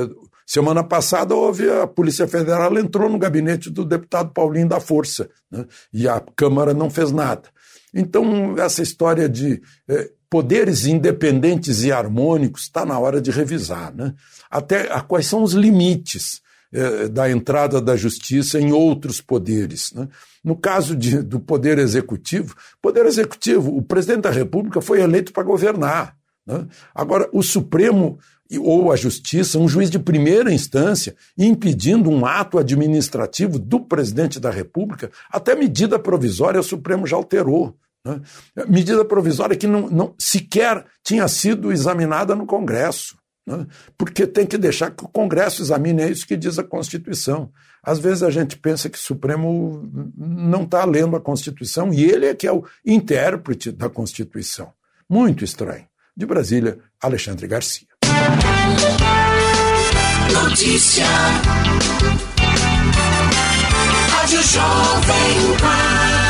[0.47, 5.67] semana passada houve a Polícia Federal entrou no gabinete do deputado Paulinho da Força né?
[5.93, 7.49] e a Câmara não fez nada.
[7.93, 13.93] Então, essa história de eh, poderes independentes e harmônicos está na hora de revisar.
[13.93, 14.15] Né?
[14.49, 16.41] Até a, quais são os limites
[16.73, 19.93] eh, da entrada da justiça em outros poderes.
[19.93, 20.09] Né?
[20.45, 25.43] No caso de, do Poder Executivo, Poder Executivo, o presidente da República foi eleito para
[25.43, 26.17] governar.
[26.47, 26.65] Né?
[26.95, 28.21] Agora, o Supremo
[28.61, 34.51] ou a Justiça, um juiz de primeira instância, impedindo um ato administrativo do presidente da
[34.51, 37.77] República, até medida provisória o Supremo já alterou.
[38.05, 38.21] Né?
[38.69, 43.19] Medida provisória que não, não, sequer tinha sido examinada no Congresso.
[43.47, 43.67] Né?
[43.97, 47.51] Porque tem que deixar que o Congresso examine é isso que diz a Constituição.
[47.83, 52.27] Às vezes a gente pensa que o Supremo não está lendo a Constituição e ele
[52.27, 54.73] é que é o intérprete da Constituição.
[55.09, 55.87] Muito estranho.
[56.17, 57.89] De Brasília, Alexandre Garcia.
[60.33, 61.07] Notícia.
[64.11, 66.30] Rádio Jovem Pan.